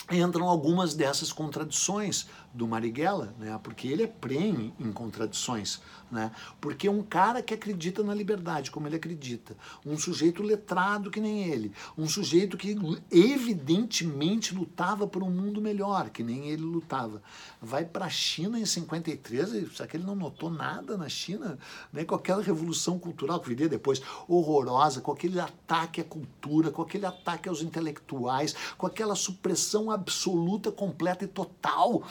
entram 0.10 0.47
algumas 0.47 0.93
dessas 0.93 1.32
contradições 1.32 2.27
do 2.54 2.68
Marighella, 2.68 3.34
né? 3.40 3.58
Porque 3.64 3.88
ele 3.88 4.04
é 4.04 4.08
prêmio 4.08 4.74
em 4.80 4.92
contradições, 4.92 5.82
né? 6.12 6.32
Porque 6.60 6.90
um 6.90 7.02
cara 7.02 7.42
que 7.42 7.54
acredita 7.54 8.04
na 8.04 8.14
liberdade, 8.14 8.72
como 8.72 8.88
ele 8.88 8.98
acredita, 8.98 9.56
um 9.86 9.98
sujeito 9.98 10.44
letrado 10.44 11.10
que 11.10 11.22
nem 11.22 11.46
ele, 11.50 11.72
um 11.98 12.08
sujeito 12.08 12.58
que 12.58 12.78
evidentemente 13.10 14.54
lutava 14.54 15.08
por 15.08 15.24
um 15.24 15.30
mundo 15.30 15.62
melhor, 15.62 16.10
que 16.10 16.24
nem 16.24 16.50
ele 16.50 16.64
lutava, 16.64 17.22
vai 17.62 17.86
para 17.86 18.06
a 18.06 18.10
China 18.10 18.60
em 18.60 18.66
53, 18.66 19.74
será 19.74 19.88
que 19.88 19.96
ele 19.96 20.06
não 20.06 20.16
notou 20.16 20.50
nada 20.50 20.98
na 20.98 21.08
China, 21.08 21.58
né? 21.92 22.04
Com 22.04 22.16
aquela 22.16 22.44
revolução 22.44 23.00
cultural 23.00 23.40
que 23.40 23.48
viria 23.48 23.70
depois 23.70 24.02
horrorosa, 24.28 25.00
com 25.00 25.12
aquele 25.12 25.40
ataque 25.40 26.02
à 26.02 26.04
cultura, 26.04 26.70
com 26.70 26.82
aquele 26.82 27.06
ataque 27.06 27.48
aos 27.48 27.62
intelectuais, 27.62 28.56
com 28.78 28.86
aquela 28.86 29.16
supressão 29.16 29.90
absoluta, 29.90 30.72
completa 30.72 31.24
e 31.24 31.28
total 31.28 32.04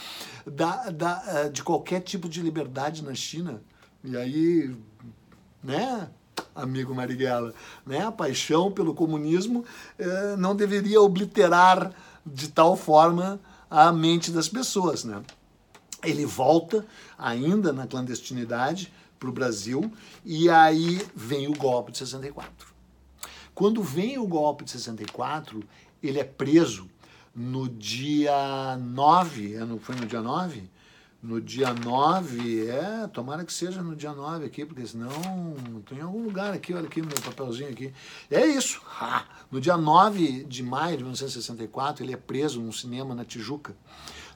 da, 0.47 0.91
da, 0.91 1.23
eh, 1.27 1.49
de 1.49 1.63
qualquer 1.63 2.01
tipo 2.01 2.29
de 2.29 2.43
liberdade 2.43 3.03
na 3.03 3.15
China. 3.15 3.63
E 4.03 4.17
aí, 4.17 4.75
né, 5.63 6.09
amigo 6.55 6.95
Marighella, 6.95 7.55
né, 7.87 8.05
a 8.05 8.13
paixão 8.13 8.71
pelo 8.71 8.95
comunismo 8.95 9.65
eh, 9.99 10.37
não 10.37 10.55
deveria 10.55 11.01
obliterar 11.01 11.93
de 12.25 12.49
tal 12.49 12.77
forma 12.77 13.41
a 13.71 13.93
mente 13.93 14.31
das 14.31 14.49
pessoas, 14.49 15.05
né? 15.05 15.23
Ele 16.03 16.25
volta 16.25 16.85
ainda 17.19 17.73
na 17.73 17.87
clandestinidade 17.87 18.93
para 19.19 19.29
o 19.29 19.33
Brasil 19.33 19.93
e 20.25 20.49
aí 20.49 21.07
vem 21.15 21.47
o 21.47 21.55
golpe 21.55 21.93
de 21.93 21.99
64. 21.99 22.69
Quando 23.55 23.83
vem 23.83 24.19
o 24.19 24.27
golpe 24.27 24.65
de 24.65 24.71
64, 24.71 25.63
ele 26.03 26.19
é 26.19 26.25
preso 26.25 26.89
no 27.35 27.69
dia 27.69 28.77
9, 28.77 29.55
é 29.55 29.79
foi 29.81 29.95
no 29.95 30.07
dia 30.07 30.21
9? 30.21 30.71
No 31.23 31.39
dia 31.39 31.75
9, 31.75 32.67
é, 32.67 33.07
tomara 33.09 33.45
que 33.45 33.53
seja 33.53 33.83
no 33.83 33.95
dia 33.95 34.13
9 34.13 34.47
aqui, 34.47 34.65
porque 34.65 34.87
senão 34.87 35.11
tem 35.87 35.99
em 35.99 36.01
algum 36.01 36.25
lugar 36.25 36.55
aqui, 36.55 36.73
olha 36.73 36.87
aqui 36.87 37.03
meu 37.03 37.21
papelzinho 37.21 37.69
aqui. 37.69 37.93
É 38.31 38.47
isso. 38.47 38.81
Ha! 38.99 39.27
No 39.51 39.61
dia 39.61 39.77
9 39.77 40.45
de 40.45 40.63
maio 40.63 40.97
de 40.97 41.03
1964, 41.03 42.03
ele 42.03 42.15
é 42.15 42.17
preso 42.17 42.63
num 42.63 42.73
cinema 42.73 43.15
na 43.15 43.23
Tijuca. 43.23 43.77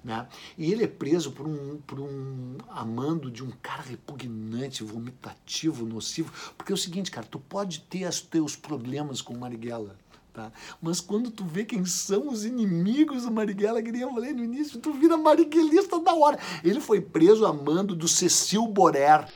Né? 0.04 0.28
E 0.58 0.70
ele 0.70 0.84
é 0.84 0.86
preso 0.86 1.32
por 1.32 1.46
um, 1.46 1.80
por 1.86 1.98
um 1.98 2.58
amando 2.68 3.30
de 3.30 3.42
um 3.42 3.50
cara 3.62 3.82
repugnante, 3.82 4.84
vomitativo, 4.84 5.86
nocivo. 5.86 6.30
Porque 6.58 6.70
é 6.70 6.74
o 6.74 6.78
seguinte, 6.78 7.10
cara, 7.10 7.26
tu 7.26 7.38
pode 7.38 7.80
ter 7.80 8.06
os 8.06 8.20
teus 8.20 8.54
problemas 8.54 9.22
com 9.22 9.34
Marighella, 9.34 9.96
Tá? 10.34 10.50
Mas 10.82 11.00
quando 11.00 11.30
tu 11.30 11.44
vê 11.44 11.64
quem 11.64 11.84
são 11.84 12.28
os 12.28 12.44
inimigos 12.44 13.22
do 13.22 13.30
Marighella, 13.30 13.80
que 13.80 13.92
nem 13.92 14.00
eu 14.00 14.12
falei 14.12 14.32
no 14.32 14.42
início, 14.42 14.80
tu 14.80 14.92
vira 14.92 15.16
marighellista 15.16 16.00
da 16.00 16.12
hora. 16.12 16.36
Ele 16.64 16.80
foi 16.80 17.00
preso 17.00 17.46
a 17.46 17.52
mando 17.52 17.94
do 17.94 18.08
Cecil 18.08 18.66
Borer. 18.66 19.28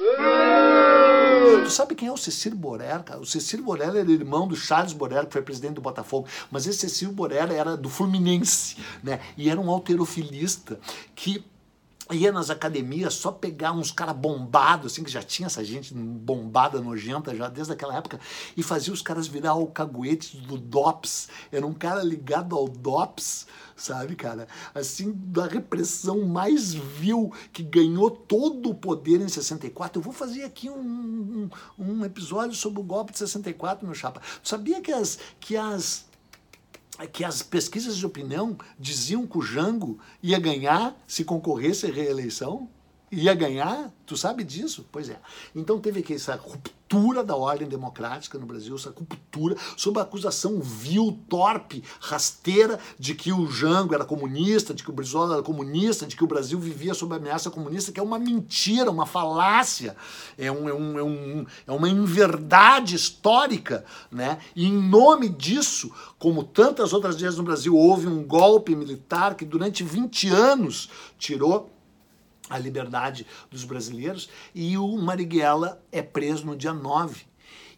Tu 1.64 1.70
sabe 1.70 1.94
quem 1.94 2.08
é 2.08 2.12
o 2.12 2.16
Cecil 2.16 2.56
Borer, 2.56 3.04
cara? 3.04 3.20
O 3.20 3.24
Cecil 3.24 3.62
Borer 3.62 3.90
era 3.90 4.10
irmão 4.10 4.48
do 4.48 4.56
Charles 4.56 4.92
Borer, 4.92 5.24
que 5.24 5.32
foi 5.34 5.42
presidente 5.42 5.74
do 5.74 5.80
Botafogo. 5.80 6.26
Mas 6.50 6.66
esse 6.66 6.80
Cecil 6.80 7.12
Borer 7.12 7.48
era 7.52 7.76
do 7.76 7.88
Fluminense, 7.88 8.76
né? 9.00 9.20
E 9.36 9.48
era 9.48 9.60
um 9.60 9.70
alterofilista 9.70 10.80
que 11.14 11.44
ia 12.10 12.32
nas 12.32 12.50
academias 12.50 13.14
só 13.14 13.30
pegar 13.30 13.72
uns 13.72 13.90
caras 13.92 14.16
bombados, 14.16 14.92
assim, 14.92 15.04
que 15.04 15.10
já 15.10 15.22
tinha 15.22 15.46
essa 15.46 15.64
gente 15.64 15.92
bombada, 15.94 16.80
nojenta 16.80 17.34
já 17.34 17.48
desde 17.48 17.72
aquela 17.72 17.96
época, 17.96 18.18
e 18.56 18.62
fazia 18.62 18.92
os 18.92 19.02
caras 19.02 19.26
virar 19.26 19.50
alcaguetes 19.50 20.40
do 20.40 20.56
DOPS. 20.56 21.28
Era 21.52 21.66
um 21.66 21.74
cara 21.74 22.02
ligado 22.02 22.56
ao 22.56 22.68
DOPS, 22.68 23.46
sabe, 23.76 24.16
cara? 24.16 24.48
Assim, 24.74 25.12
da 25.14 25.46
repressão 25.46 26.26
mais 26.26 26.72
vil 26.72 27.32
que 27.52 27.62
ganhou 27.62 28.10
todo 28.10 28.70
o 28.70 28.74
poder 28.74 29.20
em 29.20 29.28
64. 29.28 30.00
Eu 30.00 30.04
vou 30.04 30.12
fazer 30.12 30.44
aqui 30.44 30.70
um, 30.70 31.48
um, 31.78 31.84
um 31.84 32.04
episódio 32.04 32.56
sobre 32.56 32.80
o 32.80 32.84
golpe 32.84 33.12
de 33.12 33.18
64, 33.18 33.86
meu 33.86 33.94
chapa. 33.94 34.22
Sabia 34.42 34.80
que 34.80 34.92
as, 34.92 35.18
que 35.38 35.56
as 35.56 36.07
que 37.06 37.24
as 37.24 37.42
pesquisas 37.42 37.96
de 37.96 38.04
opinião 38.04 38.56
diziam 38.78 39.26
que 39.26 39.38
o 39.38 39.42
Jango 39.42 39.98
ia 40.22 40.38
ganhar 40.38 40.96
se 41.06 41.24
concorresse 41.24 41.86
à 41.86 41.92
reeleição? 41.92 42.68
Ia 43.10 43.34
ganhar? 43.34 43.92
Tu 44.06 44.16
sabe 44.16 44.42
disso? 44.44 44.86
Pois 44.90 45.08
é. 45.08 45.18
Então 45.54 45.78
teve 45.78 46.00
aqui 46.00 46.14
essa 46.14 46.34
ruptura 46.34 47.22
da 47.22 47.36
ordem 47.36 47.68
democrática 47.68 48.38
no 48.38 48.46
Brasil, 48.46 48.74
essa 48.74 48.88
ruptura 48.88 49.54
sob 49.76 49.98
a 49.98 50.02
acusação 50.02 50.60
vil, 50.60 51.18
torpe, 51.28 51.84
rasteira 52.00 52.78
de 52.98 53.14
que 53.14 53.30
o 53.30 53.50
Jango 53.50 53.94
era 53.94 54.06
comunista, 54.06 54.72
de 54.72 54.82
que 54.82 54.88
o 54.88 54.92
Brizola 54.94 55.34
era 55.34 55.42
comunista, 55.42 56.06
de 56.06 56.16
que 56.16 56.24
o 56.24 56.26
Brasil 56.26 56.58
vivia 56.58 56.94
sob 56.94 57.14
ameaça 57.14 57.50
comunista, 57.50 57.92
que 57.92 58.00
é 58.00 58.02
uma 58.02 58.18
mentira, 58.18 58.90
uma 58.90 59.04
falácia, 59.04 59.94
é, 60.38 60.50
um, 60.50 60.68
é, 60.68 60.72
um, 60.72 60.98
é, 60.98 61.02
um, 61.02 61.46
é 61.66 61.72
uma 61.72 61.88
inverdade 61.88 62.96
histórica, 62.96 63.84
né? 64.10 64.38
E 64.56 64.66
em 64.66 64.72
nome 64.72 65.28
disso, 65.28 65.92
como 66.18 66.42
tantas 66.42 66.94
outras 66.94 67.20
vezes 67.20 67.36
no 67.36 67.44
Brasil, 67.44 67.76
houve 67.76 68.06
um 68.06 68.24
golpe 68.24 68.74
militar 68.74 69.34
que 69.34 69.44
durante 69.44 69.84
20 69.84 70.28
anos 70.30 70.88
tirou 71.18 71.70
a 72.48 72.58
liberdade 72.58 73.26
dos 73.50 73.64
brasileiros, 73.64 74.28
e 74.54 74.76
o 74.76 74.96
Marighella 74.98 75.82
é 75.90 76.02
preso 76.02 76.46
no 76.46 76.56
dia 76.56 76.72
9. 76.72 77.26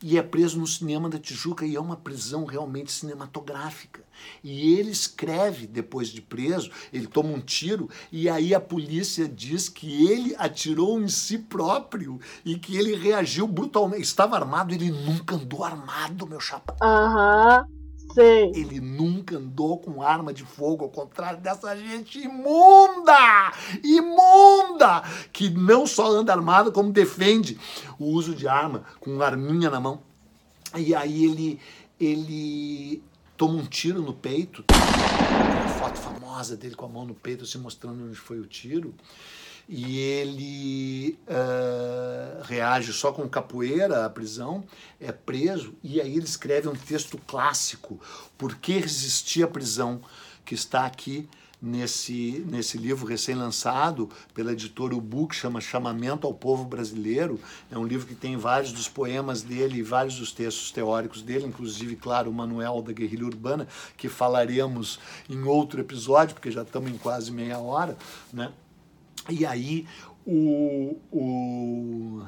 E 0.02 0.16
é 0.16 0.22
preso 0.22 0.58
no 0.58 0.66
cinema 0.66 1.10
da 1.10 1.18
Tijuca 1.18 1.66
e 1.66 1.76
é 1.76 1.80
uma 1.80 1.94
prisão 1.94 2.46
realmente 2.46 2.90
cinematográfica. 2.90 4.02
E 4.42 4.78
ele 4.78 4.90
escreve, 4.90 5.66
depois 5.66 6.08
de 6.08 6.22
preso, 6.22 6.70
ele 6.90 7.06
toma 7.06 7.28
um 7.28 7.40
tiro 7.40 7.88
e 8.10 8.26
aí 8.26 8.54
a 8.54 8.60
polícia 8.60 9.28
diz 9.28 9.68
que 9.68 10.06
ele 10.10 10.34
atirou 10.38 10.98
em 10.98 11.08
si 11.08 11.36
próprio 11.36 12.18
e 12.46 12.58
que 12.58 12.78
ele 12.78 12.96
reagiu 12.96 13.46
brutalmente. 13.46 14.02
Estava 14.02 14.36
armado, 14.36 14.72
ele 14.72 14.90
nunca 14.90 15.34
andou 15.34 15.62
armado, 15.62 16.26
meu 16.26 16.40
chapa. 16.40 16.74
Aham. 16.80 17.79
Sei. 18.14 18.52
Ele 18.54 18.80
nunca 18.80 19.36
andou 19.36 19.78
com 19.78 20.02
arma 20.02 20.32
de 20.32 20.44
fogo, 20.44 20.84
ao 20.84 20.90
contrário 20.90 21.40
dessa 21.40 21.76
gente 21.76 22.18
imunda! 22.18 23.52
Imunda! 23.82 25.02
Que 25.32 25.48
não 25.50 25.86
só 25.86 26.10
anda 26.10 26.32
armado, 26.32 26.72
como 26.72 26.92
defende 26.92 27.58
o 27.98 28.06
uso 28.06 28.34
de 28.34 28.48
arma, 28.48 28.84
com 29.00 29.20
arminha 29.22 29.70
na 29.70 29.80
mão. 29.80 30.00
E 30.76 30.94
aí 30.94 31.24
ele, 31.24 31.60
ele 31.98 33.02
toma 33.36 33.54
um 33.54 33.66
tiro 33.66 34.02
no 34.02 34.12
peito. 34.12 34.64
Uma 34.70 35.68
foto 35.68 35.98
famosa 35.98 36.56
dele 36.56 36.74
com 36.74 36.86
a 36.86 36.88
mão 36.88 37.04
no 37.04 37.14
peito, 37.14 37.46
se 37.46 37.58
mostrando 37.58 38.04
onde 38.04 38.16
foi 38.16 38.38
o 38.38 38.46
tiro 38.46 38.94
e 39.72 40.00
ele 40.00 41.16
uh, 41.28 42.42
reage 42.42 42.92
só 42.92 43.12
com 43.12 43.28
capoeira 43.28 44.04
à 44.04 44.10
prisão, 44.10 44.64
é 44.98 45.12
preso, 45.12 45.72
e 45.80 46.00
aí 46.00 46.16
ele 46.16 46.24
escreve 46.24 46.66
um 46.66 46.74
texto 46.74 47.16
clássico, 47.24 48.00
Por 48.36 48.56
que 48.56 48.80
resistir 48.80 49.44
à 49.44 49.46
prisão, 49.46 50.02
que 50.44 50.56
está 50.56 50.84
aqui 50.86 51.28
nesse, 51.62 52.44
nesse 52.48 52.78
livro 52.78 53.06
recém-lançado 53.06 54.10
pela 54.34 54.52
editora 54.52 54.92
Ubu, 54.92 55.28
que 55.28 55.36
chama 55.36 55.60
Chamamento 55.60 56.26
ao 56.26 56.34
Povo 56.34 56.64
Brasileiro. 56.64 57.38
É 57.70 57.78
um 57.78 57.86
livro 57.86 58.08
que 58.08 58.14
tem 58.16 58.36
vários 58.36 58.72
dos 58.72 58.88
poemas 58.88 59.42
dele 59.42 59.78
e 59.78 59.82
vários 59.82 60.16
dos 60.16 60.32
textos 60.32 60.72
teóricos 60.72 61.22
dele, 61.22 61.46
inclusive, 61.46 61.94
claro, 61.94 62.28
o 62.28 62.34
Manuel 62.34 62.82
da 62.82 62.92
Guerrilha 62.92 63.26
Urbana, 63.26 63.68
que 63.96 64.08
falaremos 64.08 64.98
em 65.28 65.44
outro 65.44 65.80
episódio, 65.80 66.34
porque 66.34 66.50
já 66.50 66.62
estamos 66.62 66.90
em 66.90 66.98
quase 66.98 67.30
meia 67.30 67.60
hora, 67.60 67.96
né? 68.32 68.50
E 69.30 69.46
aí, 69.46 69.86
o, 70.26 70.96
o, 71.12 72.22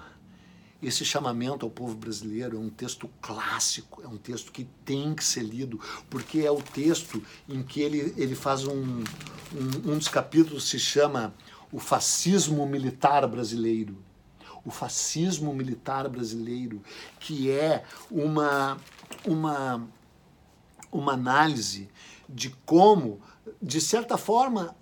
esse 0.80 1.04
chamamento 1.04 1.66
ao 1.66 1.70
povo 1.70 1.96
brasileiro 1.96 2.56
é 2.56 2.60
um 2.60 2.70
texto 2.70 3.10
clássico, 3.20 4.02
é 4.02 4.06
um 4.06 4.16
texto 4.16 4.52
que 4.52 4.64
tem 4.84 5.14
que 5.14 5.24
ser 5.24 5.42
lido, 5.42 5.80
porque 6.08 6.40
é 6.40 6.50
o 6.50 6.62
texto 6.62 7.22
em 7.48 7.62
que 7.62 7.80
ele, 7.80 8.14
ele 8.16 8.34
faz 8.34 8.66
um, 8.66 8.72
um, 8.72 9.92
um 9.92 9.98
dos 9.98 10.08
capítulos 10.08 10.68
se 10.68 10.78
chama 10.78 11.34
O 11.72 11.78
Fascismo 11.78 12.66
Militar 12.66 13.26
Brasileiro. 13.26 13.96
O 14.64 14.70
fascismo 14.70 15.52
militar 15.52 16.08
brasileiro, 16.08 16.80
que 17.18 17.50
é 17.50 17.84
uma, 18.08 18.76
uma, 19.26 19.88
uma 20.92 21.14
análise 21.14 21.88
de 22.28 22.50
como 22.64 23.20
de 23.60 23.80
certa 23.80 24.16
forma, 24.16 24.76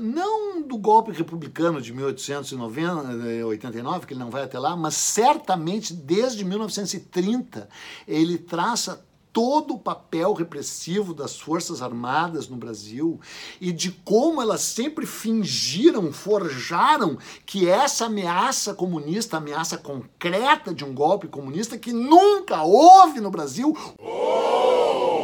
não 0.00 0.62
do 0.62 0.78
golpe 0.78 1.10
republicano 1.12 1.80
de 1.80 1.92
1889, 1.92 4.06
que 4.06 4.12
ele 4.12 4.20
não 4.20 4.30
vai 4.30 4.44
até 4.44 4.56
lá, 4.58 4.76
mas 4.76 4.94
certamente 4.94 5.92
desde 5.92 6.44
1930 6.44 7.68
ele 8.06 8.38
traça 8.38 9.04
todo 9.36 9.74
o 9.74 9.78
papel 9.78 10.32
repressivo 10.32 11.12
das 11.12 11.38
Forças 11.38 11.82
Armadas 11.82 12.48
no 12.48 12.56
Brasil 12.56 13.20
e 13.60 13.70
de 13.70 13.90
como 13.90 14.40
elas 14.40 14.62
sempre 14.62 15.04
fingiram, 15.04 16.10
forjaram 16.10 17.18
que 17.44 17.68
essa 17.68 18.06
ameaça 18.06 18.72
comunista, 18.72 19.36
ameaça 19.36 19.76
concreta 19.76 20.72
de 20.72 20.86
um 20.86 20.94
golpe 20.94 21.28
comunista 21.28 21.76
que 21.76 21.92
nunca 21.92 22.62
houve 22.62 23.20
no 23.20 23.30
Brasil. 23.30 23.76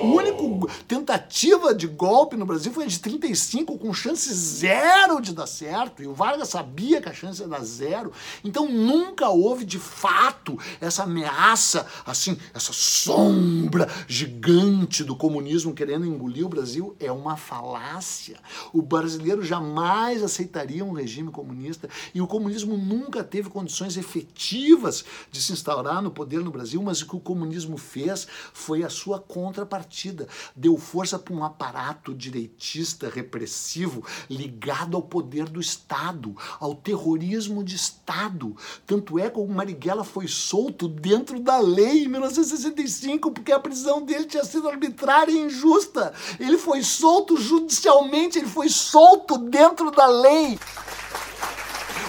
O 0.03 0.17
único 0.17 0.69
tentativa 0.89 1.73
de 1.73 1.87
golpe 1.87 2.37
no 2.37 2.45
Brasil 2.45 2.73
foi 2.73 2.83
a 2.83 2.89
de 2.89 2.99
35, 2.99 3.79
com 3.79 3.95
chance 3.95 4.35
zero 4.35 5.21
de 5.21 5.33
dar 5.33 5.47
certo. 5.47 6.03
E 6.03 6.09
o 6.09 6.13
Vargas 6.13 6.49
sabia 6.49 7.01
que 7.01 7.09
a 7.09 7.13
chance 7.13 7.41
era 7.41 7.63
zero. 7.63 8.13
Então 8.43 8.69
nunca 8.69 9.29
houve 9.29 9.65
de 9.65 9.79
fato 9.79 10.59
essa 10.81 11.05
ameaça, 11.05 11.87
assim, 12.05 12.37
essa 12.53 12.73
sombra 12.73 13.89
gigante 14.09 15.05
do 15.05 15.15
comunismo 15.15 15.73
querendo 15.73 16.05
engolir 16.05 16.45
o 16.45 16.49
Brasil. 16.49 16.97
É 16.99 17.13
uma 17.13 17.37
falácia. 17.37 18.41
O 18.73 18.83
brasileiro 18.83 19.45
jamais 19.45 20.21
aceitaria 20.21 20.85
um 20.85 20.93
regime 20.93 21.31
comunista. 21.31 21.89
E 22.13 22.21
o 22.21 22.27
comunismo 22.27 22.77
nunca 22.77 23.23
teve 23.23 23.49
condições 23.49 23.97
efetivas 23.97 25.05
de 25.31 25.41
se 25.41 25.53
instaurar 25.53 26.03
no 26.03 26.11
poder 26.11 26.41
no 26.41 26.51
Brasil, 26.51 26.83
mas 26.83 27.03
o 27.03 27.07
que 27.07 27.15
o 27.15 27.21
comunismo 27.21 27.77
fez 27.77 28.27
foi 28.53 28.83
a 28.83 28.91
sua 28.91 29.21
contrapartida 29.21 29.92
partida, 29.93 30.27
deu 30.57 30.79
força 30.79 31.19
para 31.19 31.35
um 31.35 31.45
aparato 31.45 32.15
direitista 32.15 33.11
repressivo 33.11 34.03
ligado 34.29 34.97
ao 34.97 35.03
poder 35.03 35.45
do 35.45 35.61
Estado, 35.61 36.35
ao 36.59 36.75
terrorismo 36.75 37.63
de 37.63 37.77
Estado. 37.77 38.57
Tanto 38.87 39.19
é 39.19 39.29
que 39.29 39.39
o 39.39 39.47
Marighella 39.47 40.03
foi 40.03 40.27
solto 40.27 40.89
dentro 40.89 41.39
da 41.39 41.59
lei 41.59 42.05
em 42.05 42.09
1965, 42.09 43.31
porque 43.33 43.53
a 43.53 43.61
prisão 43.61 44.01
dele 44.03 44.25
tinha 44.25 44.45
sido 44.45 44.67
arbitrária 44.67 45.31
e 45.31 45.41
injusta. 45.41 46.15
Ele 46.41 46.57
foi 46.57 46.83
solto 46.83 47.37
judicialmente, 47.37 48.39
ele 48.39 48.49
foi 48.49 48.71
solto 48.71 49.37
dentro 49.37 49.91
da 49.91 50.07
lei 50.07 50.59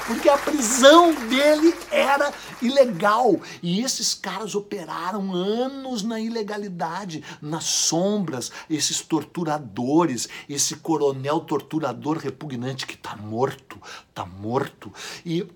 porque 0.07 0.29
a 0.29 0.37
prisão 0.37 1.13
dele 1.27 1.73
era 1.91 2.33
ilegal. 2.61 3.39
E 3.61 3.81
esses 3.81 4.13
caras 4.13 4.55
operaram 4.55 5.33
anos 5.33 6.03
na 6.03 6.19
ilegalidade, 6.19 7.23
nas 7.41 7.65
sombras, 7.65 8.51
esses 8.69 9.01
torturadores, 9.01 10.27
esse 10.47 10.75
coronel 10.77 11.39
torturador 11.41 12.17
repugnante 12.17 12.85
que 12.85 12.95
está 12.95 13.15
morto, 13.15 13.79
está 14.09 14.25
morto. 14.25 14.91
E, 15.25 15.47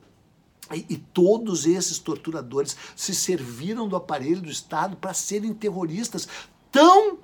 e, 0.71 0.97
todos 0.97 1.65
esses 1.65 1.97
torturadores 1.97 2.75
se 2.95 3.15
serviram 3.15 3.87
do 3.87 3.95
aparelho 3.95 4.41
do 4.41 4.49
Estado 4.49 4.97
para 4.97 5.13
serem 5.13 5.53
terroristas, 5.53 6.27
tão 6.71 7.17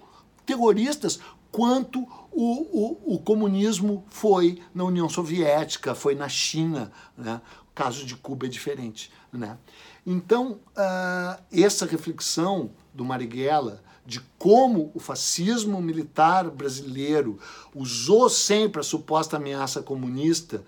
terroristas 0.46 1.20
quanto 1.52 2.08
o, 2.36 3.12
o, 3.12 3.16
o, 3.16 3.20
comunismo 3.20 4.04
foi 4.10 4.62
na 4.74 4.84
União 4.84 5.08
Soviética, 5.08 5.94
foi 5.94 6.16
na 6.16 6.28
China. 6.28 6.92
Né? 7.18 7.40
O 7.70 7.74
caso 7.74 8.06
de 8.06 8.16
Cuba 8.16 8.46
é 8.46 8.50
diferente. 8.50 9.12
Né? 9.32 9.58
Então, 10.06 10.60
uh, 10.76 11.42
essa 11.52 11.86
reflexão 11.86 12.72
do 12.94 13.06
Marighella 13.06 13.84
de 14.06 14.20
como 14.38 14.92
o 14.94 15.00
fascismo 15.00 15.82
militar 15.82 16.50
brasileiro 16.50 17.40
usou 17.74 18.30
sempre 18.30 18.82
a 18.82 18.84
suposta 18.84 19.38
ameaça 19.38 19.82
comunista 19.82 20.64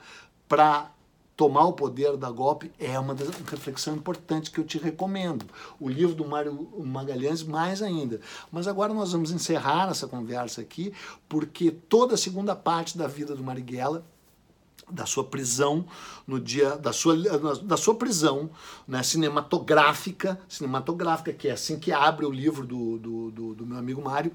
para 0.47 0.91
tomar 1.36 1.65
o 1.65 1.74
poder 1.74 2.15
da 2.15 2.32
golpe 2.32 2.71
é 2.80 2.98
uma 2.98 3.13
reflexão 3.13 3.95
importante 3.95 4.52
que 4.52 4.60
eu 4.60 4.63
te 4.63 4.78
recomendo. 4.78 5.45
O 5.80 5.89
livro 5.89 6.15
do 6.15 6.26
Mário 6.26 6.69
Magalhães, 6.80 7.43
mais 7.43 7.82
ainda. 7.82 8.21
Mas 8.52 8.67
agora 8.67 8.93
nós 8.93 9.12
vamos 9.12 9.32
encerrar 9.32 9.89
essa 9.89 10.08
conversa 10.08 10.62
aqui, 10.62 10.93
porque 11.28 11.71
toda 11.71 12.15
a 12.15 12.17
segunda 12.17 12.56
parte 12.56 12.98
da 12.98 13.08
vida 13.08 13.36
do 13.36 13.43
Marighella 13.43 14.06
da 14.89 15.06
sua 15.06 15.24
prisão 15.24 15.84
no 16.28 16.39
dia 16.39 16.78
da 16.78 16.93
sua, 16.93 17.15
da 17.63 17.76
sua 17.76 17.95
prisão 17.95 18.52
né, 18.88 19.02
cinematográfica 19.02 20.39
cinematográfica 20.48 21.34
que 21.34 21.48
é 21.48 21.54
assim 21.54 21.80
que 21.80 21.91
abre 21.91 22.24
o 22.24 22.30
livro 22.30 22.67
do, 22.67 23.00
do, 23.00 23.32
do, 23.32 23.56
do 23.56 23.65
meu 23.65 23.80
amigo 23.80 24.00
Mário 24.00 24.32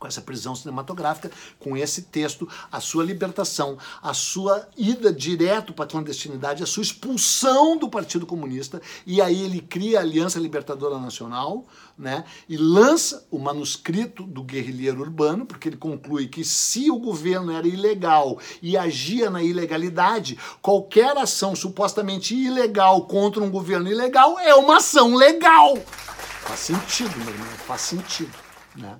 com 0.00 0.08
essa 0.08 0.22
prisão 0.22 0.56
cinematográfica, 0.56 1.30
com 1.58 1.76
esse 1.76 2.02
texto, 2.02 2.48
a 2.72 2.80
sua 2.80 3.04
libertação, 3.04 3.76
a 4.02 4.14
sua 4.14 4.66
ida 4.74 5.12
direto 5.12 5.74
para 5.74 5.84
a 5.84 5.88
clandestinidade, 5.88 6.62
a 6.62 6.66
sua 6.66 6.82
expulsão 6.82 7.76
do 7.76 7.86
Partido 7.86 8.24
Comunista, 8.24 8.80
e 9.06 9.20
aí 9.20 9.42
ele 9.42 9.60
cria 9.60 9.98
a 9.98 10.02
Aliança 10.02 10.40
Libertadora 10.40 10.98
Nacional, 10.98 11.66
né, 11.98 12.24
e 12.48 12.56
lança 12.56 13.26
o 13.30 13.38
manuscrito 13.38 14.22
do 14.22 14.42
guerrilheiro 14.42 15.02
urbano, 15.02 15.44
porque 15.44 15.68
ele 15.68 15.76
conclui 15.76 16.28
que 16.28 16.42
se 16.42 16.90
o 16.90 16.98
governo 16.98 17.52
era 17.52 17.68
ilegal 17.68 18.38
e 18.62 18.78
agia 18.78 19.28
na 19.28 19.42
ilegalidade, 19.42 20.38
qualquer 20.62 21.14
ação 21.18 21.54
supostamente 21.54 22.34
ilegal 22.34 23.02
contra 23.02 23.42
um 23.42 23.50
governo 23.50 23.90
ilegal 23.90 24.38
é 24.38 24.54
uma 24.54 24.78
ação 24.78 25.14
legal. 25.14 25.76
Faz 26.40 26.60
sentido, 26.60 27.14
meu 27.18 27.28
irmão, 27.28 27.48
faz 27.66 27.82
sentido, 27.82 28.32
né? 28.76 28.98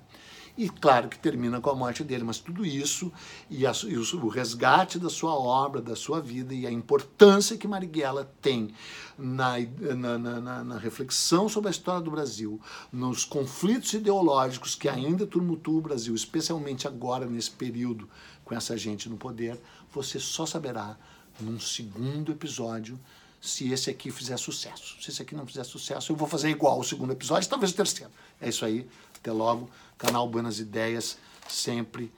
E 0.61 0.69
claro 0.69 1.09
que 1.09 1.17
termina 1.17 1.59
com 1.59 1.71
a 1.71 1.75
morte 1.75 2.03
dele, 2.03 2.23
mas 2.23 2.37
tudo 2.37 2.63
isso 2.63 3.11
e, 3.49 3.65
a, 3.65 3.71
e, 3.87 3.97
o, 3.97 4.27
resgate 4.27 4.99
da 4.99 5.09
sua 5.09 5.33
obra, 5.33 5.81
da 5.81 5.95
sua 5.95 6.21
vida 6.21 6.53
e 6.53 6.67
a 6.67 6.71
importância 6.71 7.57
que 7.57 7.67
Marighella 7.67 8.31
tem 8.39 8.71
na, 9.17 9.55
na, 9.57 10.19
na, 10.19 10.63
na 10.63 10.77
reflexão 10.77 11.49
sobre 11.49 11.69
a 11.69 11.71
história 11.71 11.99
do 11.99 12.11
Brasil, 12.11 12.61
nos 12.93 13.25
conflitos 13.25 13.91
ideológicos 13.93 14.75
que 14.75 14.87
ainda 14.87 15.25
tumultuam 15.25 15.79
o 15.79 15.81
Brasil, 15.81 16.13
especialmente 16.13 16.87
agora 16.87 17.25
nesse 17.25 17.49
período 17.49 18.07
com 18.45 18.53
essa 18.53 18.77
gente 18.77 19.09
no 19.09 19.17
poder, 19.17 19.59
você 19.91 20.19
só 20.19 20.45
saberá 20.45 20.95
num 21.39 21.59
segundo 21.59 22.31
episódio 22.31 22.99
se 23.41 23.71
esse 23.71 23.89
aqui 23.89 24.11
fizer 24.11 24.37
sucesso. 24.37 25.01
Se 25.01 25.09
esse 25.09 25.23
aqui 25.23 25.33
não 25.33 25.47
fizer 25.47 25.63
sucesso, 25.63 26.11
eu 26.11 26.15
vou 26.15 26.27
fazer 26.27 26.51
igual 26.51 26.79
o 26.79 26.83
segundo 26.83 27.13
episódio, 27.13 27.49
talvez 27.49 27.71
o 27.71 27.75
terceiro. 27.75 28.11
É 28.39 28.47
isso 28.47 28.63
aí. 28.63 28.87
Até 29.21 29.31
logo. 29.31 29.69
Canal 30.01 30.27
Buenas 30.27 30.57
Ideias, 30.59 31.15
sempre 31.47 32.11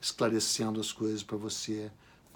esclarecendo 0.00 0.80
as 0.80 0.90
coisas 0.90 1.22
para 1.22 1.36
você, 1.36 1.88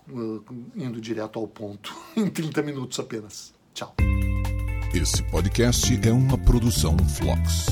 uh, 0.09 0.45
indo 0.77 1.01
direto 1.01 1.41
ao 1.41 1.49
ponto, 1.49 1.93
em 2.17 2.31
30 2.31 2.63
minutos 2.63 3.01
apenas. 3.01 3.53
Tchau. 3.75 3.97
Esse 4.95 5.21
podcast 5.25 5.99
é 6.07 6.13
uma 6.13 6.39
produção 6.39 6.97
Flux. 7.17 7.67